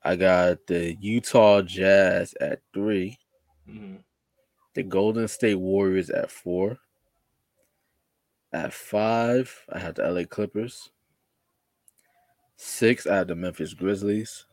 [0.06, 3.18] I got the Utah Jazz at 3
[3.68, 3.96] mm-hmm.
[4.76, 6.78] The Golden State Warriors at four.
[8.54, 10.92] At five, I have the LA Clippers.
[12.56, 14.46] Six, I have the Memphis Grizzlies.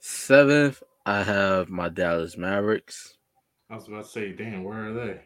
[0.00, 3.15] Seventh, I have my Dallas Mavericks.
[3.68, 5.20] I was about to say, damn, where are they?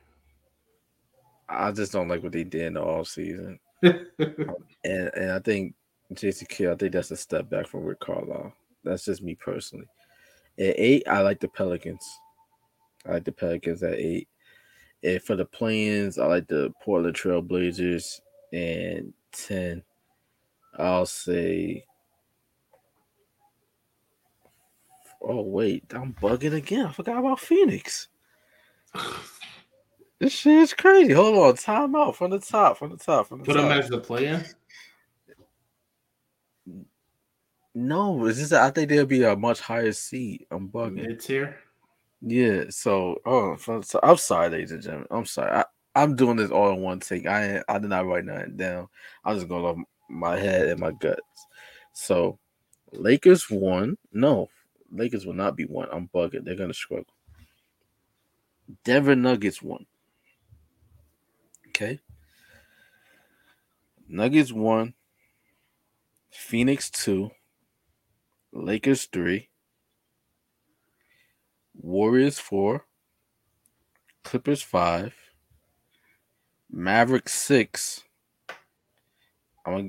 [1.49, 3.59] I just don't like what they did in the off season.
[3.83, 4.07] and
[4.85, 5.75] and I think
[6.15, 8.53] Jason Kidd, I think that's a step back from Rick Carlisle.
[8.85, 9.87] That's just me personally.
[10.59, 12.07] At eight, I like the Pelicans.
[13.07, 14.29] I like the Pelicans at eight.
[15.03, 18.21] And for the plans, I like the Portland Trail Blazers.
[18.53, 19.83] And 10,
[20.79, 21.85] I'll say.
[25.23, 25.85] Oh, wait.
[25.95, 26.87] I'm bugging again.
[26.87, 28.09] I forgot about Phoenix.
[30.19, 31.13] This shit is crazy.
[31.13, 31.57] Hold on.
[31.57, 32.79] Time out from the top.
[32.79, 33.29] From the top.
[33.29, 33.69] From the Put top.
[33.69, 34.45] them as the player.
[37.75, 40.47] No, it's just I think there'll be a much higher seat.
[40.51, 41.07] I'm bugging.
[41.07, 41.59] Mid tier.
[42.21, 42.65] Yeah.
[42.71, 45.07] So, oh, so I'm sorry, ladies and gentlemen.
[45.11, 45.51] I'm sorry.
[45.53, 45.65] I,
[45.95, 47.27] I'm doing this all in one take.
[47.27, 48.89] I I did not write nothing down.
[49.25, 49.77] I'm just going off
[50.09, 51.21] my head and my guts.
[51.93, 52.39] So,
[52.93, 53.97] Lakers won.
[54.13, 54.49] No,
[54.91, 55.89] Lakers will not be one.
[55.93, 56.45] I'm bugging.
[56.45, 57.07] They're gonna struggle.
[58.85, 59.87] Denver Nuggets won.
[61.69, 62.01] Okay.
[64.09, 64.95] Nuggets won.
[66.31, 67.31] Phoenix two.
[68.53, 69.49] Lakers three,
[71.81, 72.85] Warriors four,
[74.25, 75.15] Clippers five,
[76.69, 78.03] Mavericks six.
[79.65, 79.89] I'm gonna,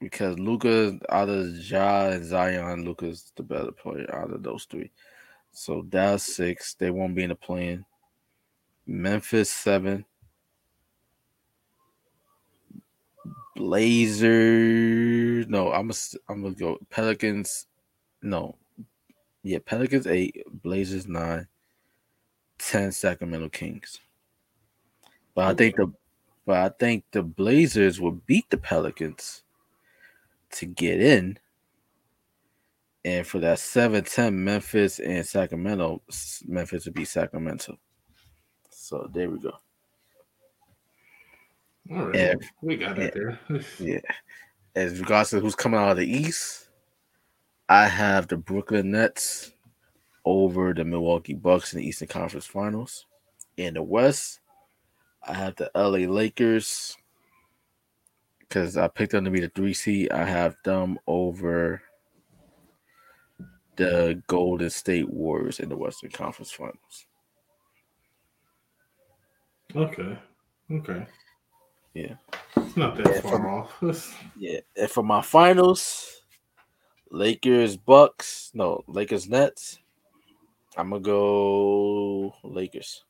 [0.00, 4.90] because Luka out of Ja and Zion, Luka's the better player out of those three.
[5.52, 6.74] So that's six.
[6.74, 7.84] They won't be in the plan.
[8.86, 10.04] Memphis seven.
[13.56, 15.46] Blazers.
[15.48, 17.66] No, I'm gonna I'm gonna go Pelicans
[18.22, 18.56] no,
[19.42, 21.46] yeah, Pelicans eight, Blazers nine,
[22.58, 23.98] 10 Sacramento Kings.
[25.34, 25.92] But I think the
[26.46, 29.42] but I think the Blazers will beat the Pelicans
[30.52, 31.38] to get in.
[33.04, 36.02] And for that 7-10 Memphis and Sacramento,
[36.46, 37.78] Memphis would be Sacramento.
[38.82, 39.52] So there we go.
[41.92, 42.16] All right.
[42.16, 43.38] And, we got it there.
[43.78, 44.00] yeah.
[44.74, 46.68] As regards to who's coming out of the East,
[47.68, 49.52] I have the Brooklyn Nets
[50.24, 53.06] over the Milwaukee Bucks in the Eastern Conference Finals.
[53.56, 54.40] In the West,
[55.22, 56.96] I have the LA Lakers
[58.40, 60.10] because I picked them to be the three seed.
[60.10, 61.82] I have them over
[63.76, 67.06] the Golden State Warriors in the Western Conference Finals.
[69.74, 70.18] Okay.
[70.70, 71.06] Okay.
[71.94, 72.14] Yeah.
[72.56, 74.18] It's not that far for, off.
[74.36, 74.60] yeah.
[74.76, 76.22] And for my finals,
[77.10, 78.50] Lakers, Bucks.
[78.54, 79.78] No, Lakers, Nets.
[80.76, 83.04] I'm gonna go Lakers.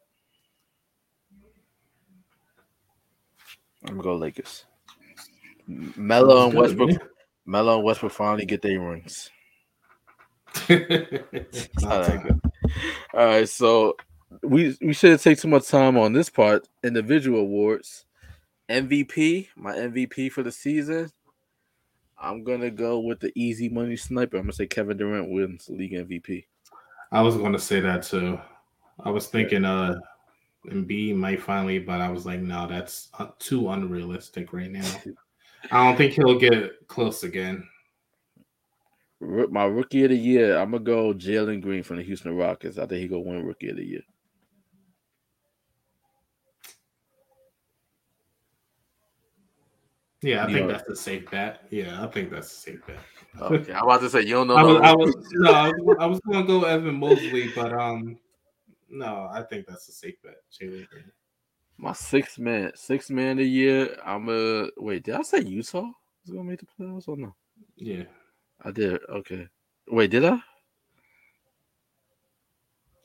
[3.84, 4.64] I'm gonna go Lakers.
[5.66, 6.90] Melo and Westbrook.
[7.46, 9.30] Melo and Westbrook finally get their rings.
[13.14, 13.96] All right, so
[14.42, 16.68] we we shouldn't take too much time on this part.
[16.82, 18.04] Individual awards.
[18.68, 21.10] MVP, my MVP for the season.
[22.18, 24.36] I'm gonna go with the easy money sniper.
[24.36, 26.46] I'm gonna say Kevin Durant wins league MVP.
[27.10, 28.40] I was gonna say that too.
[29.00, 29.98] I was thinking uh
[30.68, 34.88] Embiid might finally, but I was like, no, that's uh, too unrealistic right now.
[35.72, 37.66] I don't think he'll get close again.
[39.20, 42.78] My rookie of the year, I'm gonna go Jalen Green from the Houston Rockets.
[42.78, 44.02] I think he gonna win rookie of the year.
[50.22, 51.62] Yeah, I you think know, that's a safe bet.
[51.70, 52.98] Yeah, I think that's a safe bet.
[53.40, 54.56] Okay, I'm about to say you don't know.
[54.56, 58.18] I was, I was no, I was, I was, gonna go Evan Mobley, but um,
[58.88, 60.36] no, I think that's a safe bet.
[60.52, 61.10] Jalen Green.
[61.76, 63.96] My six man, six man a year.
[64.04, 65.02] I'm a wait.
[65.04, 67.34] Did I say Utah was gonna make the playoffs or no?
[67.76, 68.04] Yeah,
[68.64, 69.00] I did.
[69.08, 69.48] Okay.
[69.88, 70.38] Wait, did I?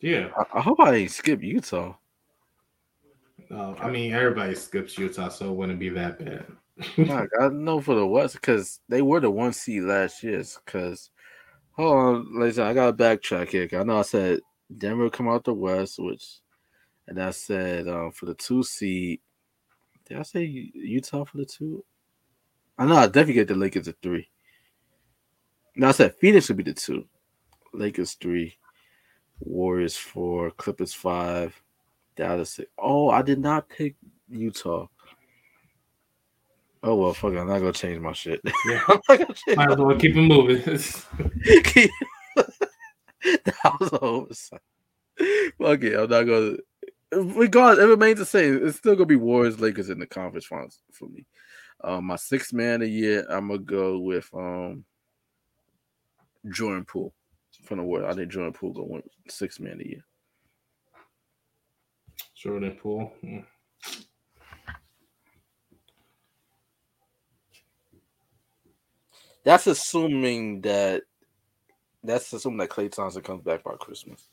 [0.02, 0.30] Yeah.
[0.38, 1.96] I, I hope I didn't skip Utah.
[3.50, 6.46] No, I mean everybody skips Utah, so it wouldn't be that bad.
[6.98, 10.44] My God, no for the West because they were the one seed last year.
[10.66, 11.10] Because
[11.72, 13.68] hold on, listen, I got to backtrack here.
[13.74, 14.42] I know I said
[14.78, 16.40] Denver come out the West, which,
[17.08, 19.22] and I said um, for the two seed.
[20.08, 21.84] Did I say Utah for the two?
[22.78, 24.30] I know I definitely get the Lakers at three.
[25.76, 27.06] Now I said Phoenix would be the two.
[27.74, 28.58] Lakers three,
[29.40, 31.60] Warriors four, Clippers five,
[32.16, 32.70] Dallas six.
[32.78, 33.96] Oh, I did not pick
[34.30, 34.88] Utah.
[36.88, 37.38] Oh well, fuck it.
[37.38, 38.40] I'm not gonna change my shit.
[38.66, 40.62] Yeah, might as well keep it moving.
[43.44, 44.62] that was a oversight.
[45.58, 46.56] Fuck it, I'm not gonna.
[47.12, 48.66] Regardless, it remains the same.
[48.66, 51.26] It's still gonna be Warriors, Lakers in the conference finals for me.
[51.84, 54.86] Um, my sixth man a year, I'm gonna go with um
[56.50, 57.14] Jordan Poole
[57.66, 58.14] from the Warriors.
[58.14, 60.06] I think Jordan Poole gonna win six man a year.
[62.34, 63.12] Jordan Poole.
[63.20, 63.40] Hmm.
[69.48, 71.04] That's assuming that
[72.04, 74.28] that's assuming that Klay Thompson comes back by Christmas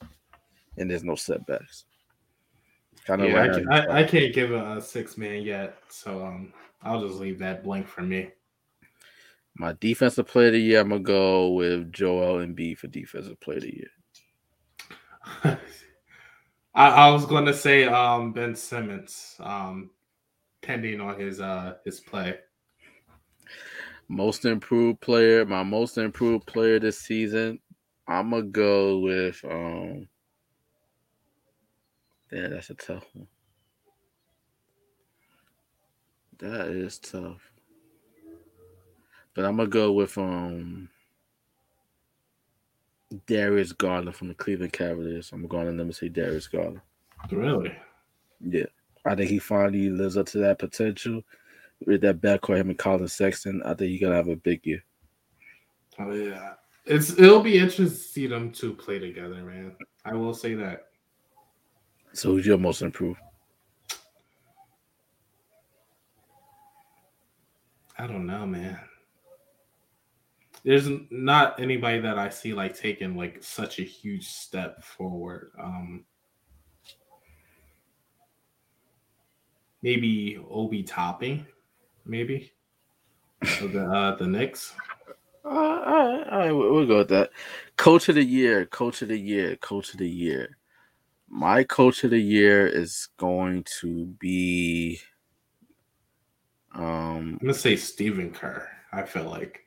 [0.77, 1.85] and there's no setbacks.
[3.07, 6.27] Kind of yeah, I, can, I, I, can't give a, a, six man yet, so
[6.27, 8.31] um, I'll just leave that blank for me.
[9.55, 13.59] My defensive player of the year, I'm gonna go with Joel Embiid for defensive player
[13.59, 13.91] of the year.
[16.75, 19.91] I, I, was going to say um, Ben Simmons, um,
[20.61, 22.37] pending on his uh, his play.
[24.09, 27.59] Most improved player, my most improved player this season,
[28.07, 30.09] I'm gonna go with um
[32.31, 33.29] Yeah, that's a tough one.
[36.39, 37.51] That is tough.
[39.35, 40.91] But I'm gonna go with um
[43.27, 45.31] Darius Garland from the Cleveland Cavaliers.
[45.33, 46.81] I'm going to go let me say Darius Garland.
[47.31, 47.77] Really?
[48.41, 48.67] Yeah.
[49.05, 51.23] I think he finally lives up to that potential
[51.87, 54.83] with that backcourt, him and Collin Sexton, I think you're gonna have a big year.
[55.99, 59.77] Oh yeah, it's it'll be interesting to see them two play together, man.
[60.05, 60.87] I will say that.
[62.13, 63.21] So who's your most improved?
[67.99, 68.79] I don't know, man.
[70.65, 75.53] There's not anybody that I see like taking like such a huge step forward.
[75.61, 76.05] Um
[79.83, 81.47] maybe Obi Toppin
[82.05, 82.53] maybe.
[83.41, 84.75] the uh, the Knicks.
[85.45, 87.31] Uh, all right, all right, we'll go with that.
[87.77, 90.57] Coach of the year, coach of the year, coach of the year.
[91.29, 95.01] My coach of the year is going to be.
[96.75, 98.69] Um, I'm gonna say Stephen Kerr.
[98.93, 99.67] I feel like.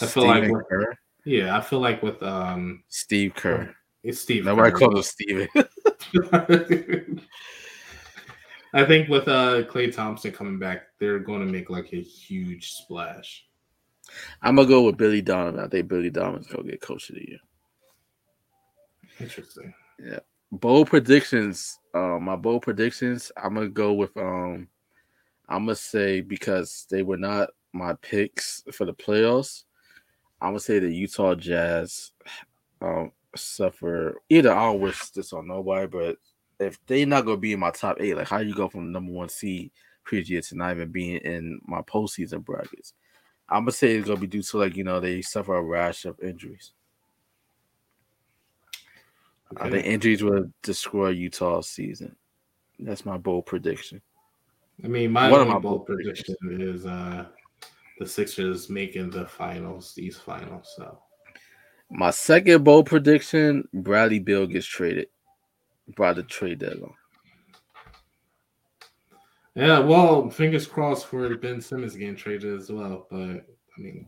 [0.00, 0.98] I feel Stephen like with, Kerr.
[1.24, 3.74] Yeah, I feel like with um Steve Kerr.
[4.04, 4.44] It's Steve.
[4.44, 5.48] Nobody calls him Steven.
[8.76, 12.72] I think with uh Klay Thompson coming back, they're going to make like a huge
[12.72, 13.46] splash.
[14.42, 15.64] I'm gonna go with Billy Donovan.
[15.64, 17.38] I think Billy Donovan's gonna get coach of the year.
[19.18, 19.72] Interesting.
[19.98, 20.18] Yeah.
[20.52, 21.78] Bold predictions.
[21.94, 23.32] Uh, my bold predictions.
[23.42, 24.68] I'm gonna go with um.
[25.48, 29.64] I'm gonna say because they were not my picks for the playoffs.
[30.42, 32.12] I'm gonna say the Utah Jazz
[32.82, 34.20] um suffer.
[34.28, 36.18] Either I don't wish this on nobody, but
[36.58, 39.12] if they not gonna be in my top eight, like how you go from number
[39.12, 39.70] one seed
[40.04, 42.94] previous year to not even being in my postseason brackets?
[43.48, 46.04] I'm gonna say it's gonna be due to like you know they suffer a rash
[46.04, 46.72] of injuries.
[49.52, 49.70] Okay.
[49.70, 52.16] the injuries will destroy Utah's season.
[52.80, 54.02] That's my bold prediction.
[54.82, 57.26] I mean, my one of my bold predictions is uh
[57.98, 60.74] the Sixers making the finals, these finals.
[60.76, 60.98] So
[61.90, 65.08] my second bold prediction: Bradley Beal gets traded
[65.96, 66.94] by the trade deadline.
[69.54, 73.06] Yeah, well, fingers crossed for Ben Simmons getting traded as well.
[73.10, 74.06] But I mean,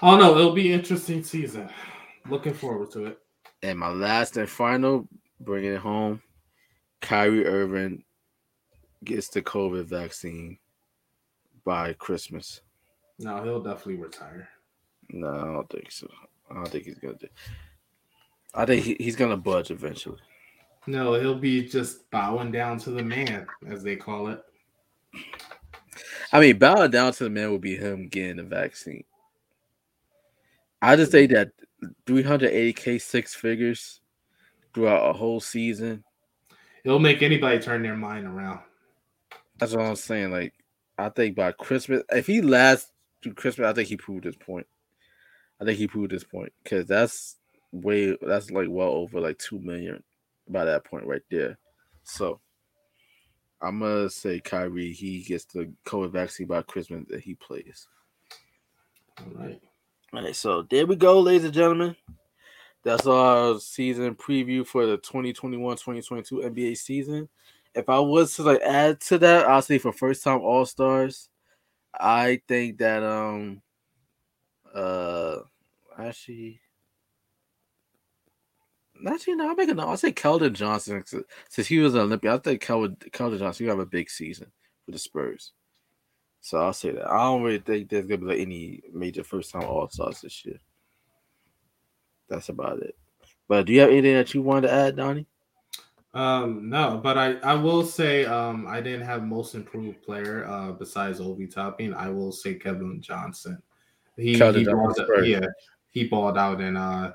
[0.00, 0.38] I don't know.
[0.38, 1.68] It'll be interesting season.
[2.28, 3.18] Looking forward to it.
[3.62, 5.06] And my last and final,
[5.40, 6.22] bringing it home,
[7.02, 8.04] Kyrie Irving
[9.04, 10.58] gets the COVID vaccine
[11.64, 12.62] by Christmas.
[13.18, 14.48] No, he'll definitely retire.
[15.10, 16.08] No, I don't think so.
[16.50, 17.28] I don't think he's gonna do.
[18.54, 20.18] I think he, he's gonna budge eventually.
[20.86, 24.42] No, he'll be just bowing down to the man, as they call it.
[26.32, 29.04] I mean, bowing down to the man would be him getting the vaccine.
[30.80, 31.50] I just think that
[32.06, 34.00] 380k six figures
[34.72, 36.04] throughout a whole season.
[36.84, 38.60] It'll make anybody turn their mind around.
[39.58, 40.30] That's what I'm saying.
[40.30, 40.54] Like,
[40.96, 42.90] I think by Christmas, if he lasts
[43.22, 44.66] through Christmas, I think he proved his point.
[45.60, 47.36] I think he proved his point because that's
[47.72, 50.02] way that's like well over like two million
[50.48, 51.58] by that point right there.
[52.02, 52.40] So
[53.60, 57.86] I'm gonna say Kyrie he gets the COVID vaccine by Christmas that he plays.
[59.18, 59.60] All right.
[60.12, 61.94] All right, so there we go, ladies and gentlemen.
[62.82, 67.28] That's our season preview for the 2021-2022 NBA season.
[67.74, 71.28] If I was to like add to that, I'll say for first time All Stars,
[71.94, 73.62] I think that um
[74.74, 75.38] uh
[75.98, 76.60] actually
[79.06, 79.88] Actually, no, I'm making no.
[79.88, 81.04] I'll say Keldon Johnson
[81.48, 82.34] since he was an Olympian.
[82.34, 84.50] I think Keldon, Keldon Johnson, you have a big season
[84.84, 85.52] for the Spurs.
[86.40, 87.10] So I'll say that.
[87.10, 90.44] I don't really think there's gonna be like any major first time All Stars this
[90.44, 90.58] year.
[92.28, 92.96] That's about it.
[93.48, 95.26] But do you have anything that you wanted to add, Donnie?
[96.12, 100.72] Um, no, but I, I will say um I didn't have most improved player uh
[100.72, 101.94] besides Obi Toppin.
[101.94, 103.62] I will say Kevin Johnson.
[104.16, 105.46] He, he balled, yeah,
[105.90, 107.12] he balled out in uh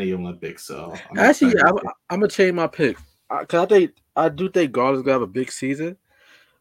[0.00, 0.64] in the Olympics.
[0.66, 1.76] So I'm actually, I'm,
[2.10, 2.96] I'm, gonna change my pick
[3.40, 5.96] because I think I do think God is gonna have a big season.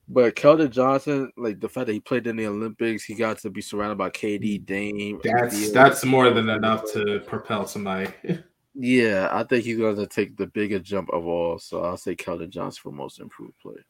[0.10, 3.50] But Keldon Johnson, like the fact that he played in the Olympics, he got to
[3.50, 5.20] be surrounded by KD, Dame.
[5.24, 8.12] That's that's more than enough to propel somebody.
[8.76, 11.58] yeah, I think he's going to take the biggest jump of all.
[11.58, 13.86] So I'll say Keldon Johnson for most improved player.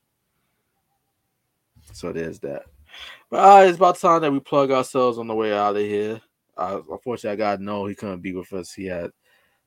[1.94, 2.64] So there's that.
[3.32, 6.22] But uh, it's about time that we plug ourselves on the way out of here.
[6.56, 8.72] Uh, unfortunately, I got no, he couldn't be with us.
[8.72, 9.10] He had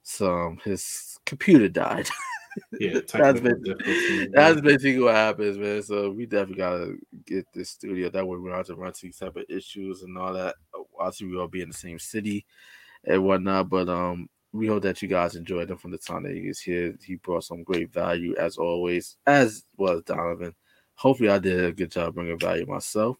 [0.06, 2.08] some his computer died.
[2.80, 5.82] yeah, that's basically, that's basically what happens, man.
[5.82, 6.94] So we definitely gotta
[7.26, 10.02] get this studio that way we don't have to run to these type of issues
[10.02, 10.54] and all that.
[10.98, 12.46] Obviously, we all be in the same city
[13.04, 16.34] and whatnot, but um, we hope that you guys enjoyed him from the time that
[16.34, 16.94] he was here.
[17.04, 20.54] He brought some great value as always, as well as Donovan.
[20.94, 23.16] Hopefully, I did a good job bringing value myself.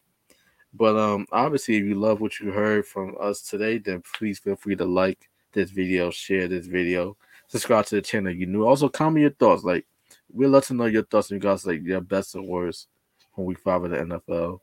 [0.73, 4.57] But um, obviously, if you love what you heard from us today, then please feel
[4.57, 7.17] free to like this video, share this video,
[7.49, 8.33] subscribe to the channel.
[8.33, 8.65] You new.
[8.65, 9.65] Also, comment your thoughts.
[9.65, 9.87] Like,
[10.33, 12.89] we'd love to know your thoughts in regards like your best and worst
[13.35, 14.61] from week five of the NFL,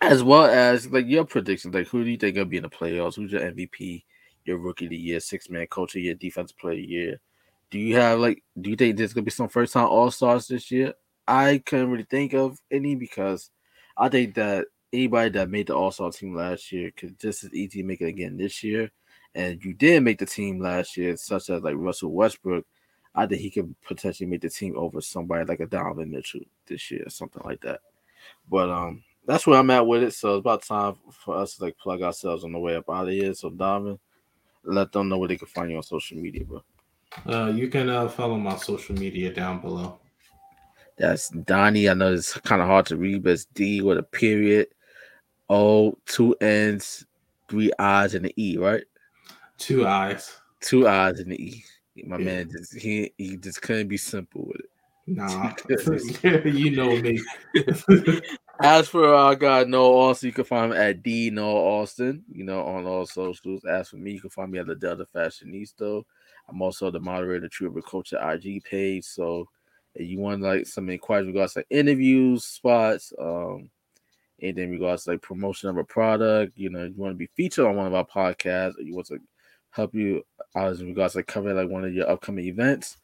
[0.00, 1.74] as well as like your predictions.
[1.74, 3.16] Like, who do you think will be in the playoffs?
[3.16, 4.04] Who's your MVP?
[4.44, 7.20] Your rookie of the year, six man coach of the year, defensive player of year.
[7.70, 8.42] Do you have like?
[8.60, 10.94] Do you think there's gonna be some first time All Stars this year?
[11.26, 13.50] I couldn't really think of any because
[13.96, 17.52] I think that anybody that made the All Star team last year could just as
[17.52, 18.90] easy make it again this year
[19.38, 22.66] and you did make the team last year, such as like Russell Westbrook,
[23.14, 26.90] I think he could potentially make the team over somebody like a Donovan Mitchell this
[26.90, 27.78] year, something like that.
[28.50, 30.12] But um, that's where I'm at with it.
[30.14, 33.06] So it's about time for us to like plug ourselves on the way up out
[33.06, 33.32] of here.
[33.32, 34.00] So Donovan,
[34.64, 36.64] let them know where they can find you on social media, bro.
[37.24, 40.00] Uh, you can uh, follow my social media down below.
[40.96, 41.88] That's Donnie.
[41.88, 44.66] I know it's kind of hard to read, but it's D with a period,
[45.48, 47.06] O, two N's,
[47.48, 48.82] three I's, and an E, right?
[49.58, 50.36] Two eyes.
[50.60, 51.64] Two eyes in the E.
[52.06, 52.24] My yeah.
[52.24, 54.70] man just he he just couldn't be simple with it.
[55.08, 55.52] Nah,
[56.44, 57.20] you know me.
[58.60, 62.44] As for our guy Noel Austin, you can find him at D Noel Austin, you
[62.44, 63.64] know, on all socials.
[63.64, 66.02] As for me, you can find me at the Delta Fashionista.
[66.48, 69.04] I'm also the moderator, True Culture IG page.
[69.04, 69.48] So
[69.94, 73.70] if you want like some inquiries regards to like interviews, spots, um,
[74.40, 77.30] anything in regards to like promotion of a product, you know, you want to be
[77.34, 79.20] featured on one of our podcasts, or you want to
[79.70, 80.24] help you
[80.56, 82.96] out in regards to cover like one of your upcoming events,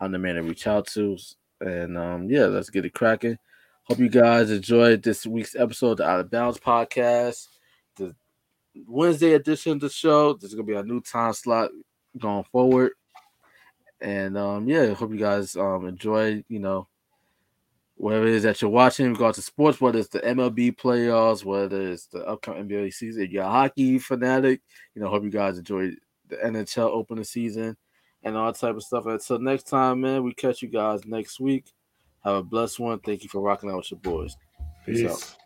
[0.00, 1.16] I'm the man to reach out to.
[1.60, 3.38] And um, yeah, let's get it cracking.
[3.84, 7.46] Hope you guys enjoyed this week's episode of the Outta Bounds podcast.
[7.96, 8.14] The
[8.86, 10.34] Wednesday edition of the show.
[10.34, 11.70] There's gonna be a new time slot
[12.18, 12.92] going forward.
[14.00, 16.88] And um, yeah, hope you guys um enjoy, you know,
[17.96, 21.44] whatever it is that you're watching in regards to sports, whether it's the MLB playoffs,
[21.44, 24.60] whether it's the upcoming NBA season, you're a hockey fanatic,
[24.94, 25.92] you know, hope you guys enjoy
[26.28, 27.76] the NHL opening season
[28.22, 29.06] and all type of stuff.
[29.06, 31.72] Until next time, man, we catch you guys next week.
[32.24, 32.98] Have a blessed one.
[32.98, 34.36] Thank you for rocking out with your boys.
[34.84, 35.10] Peace, Peace.
[35.10, 35.36] out.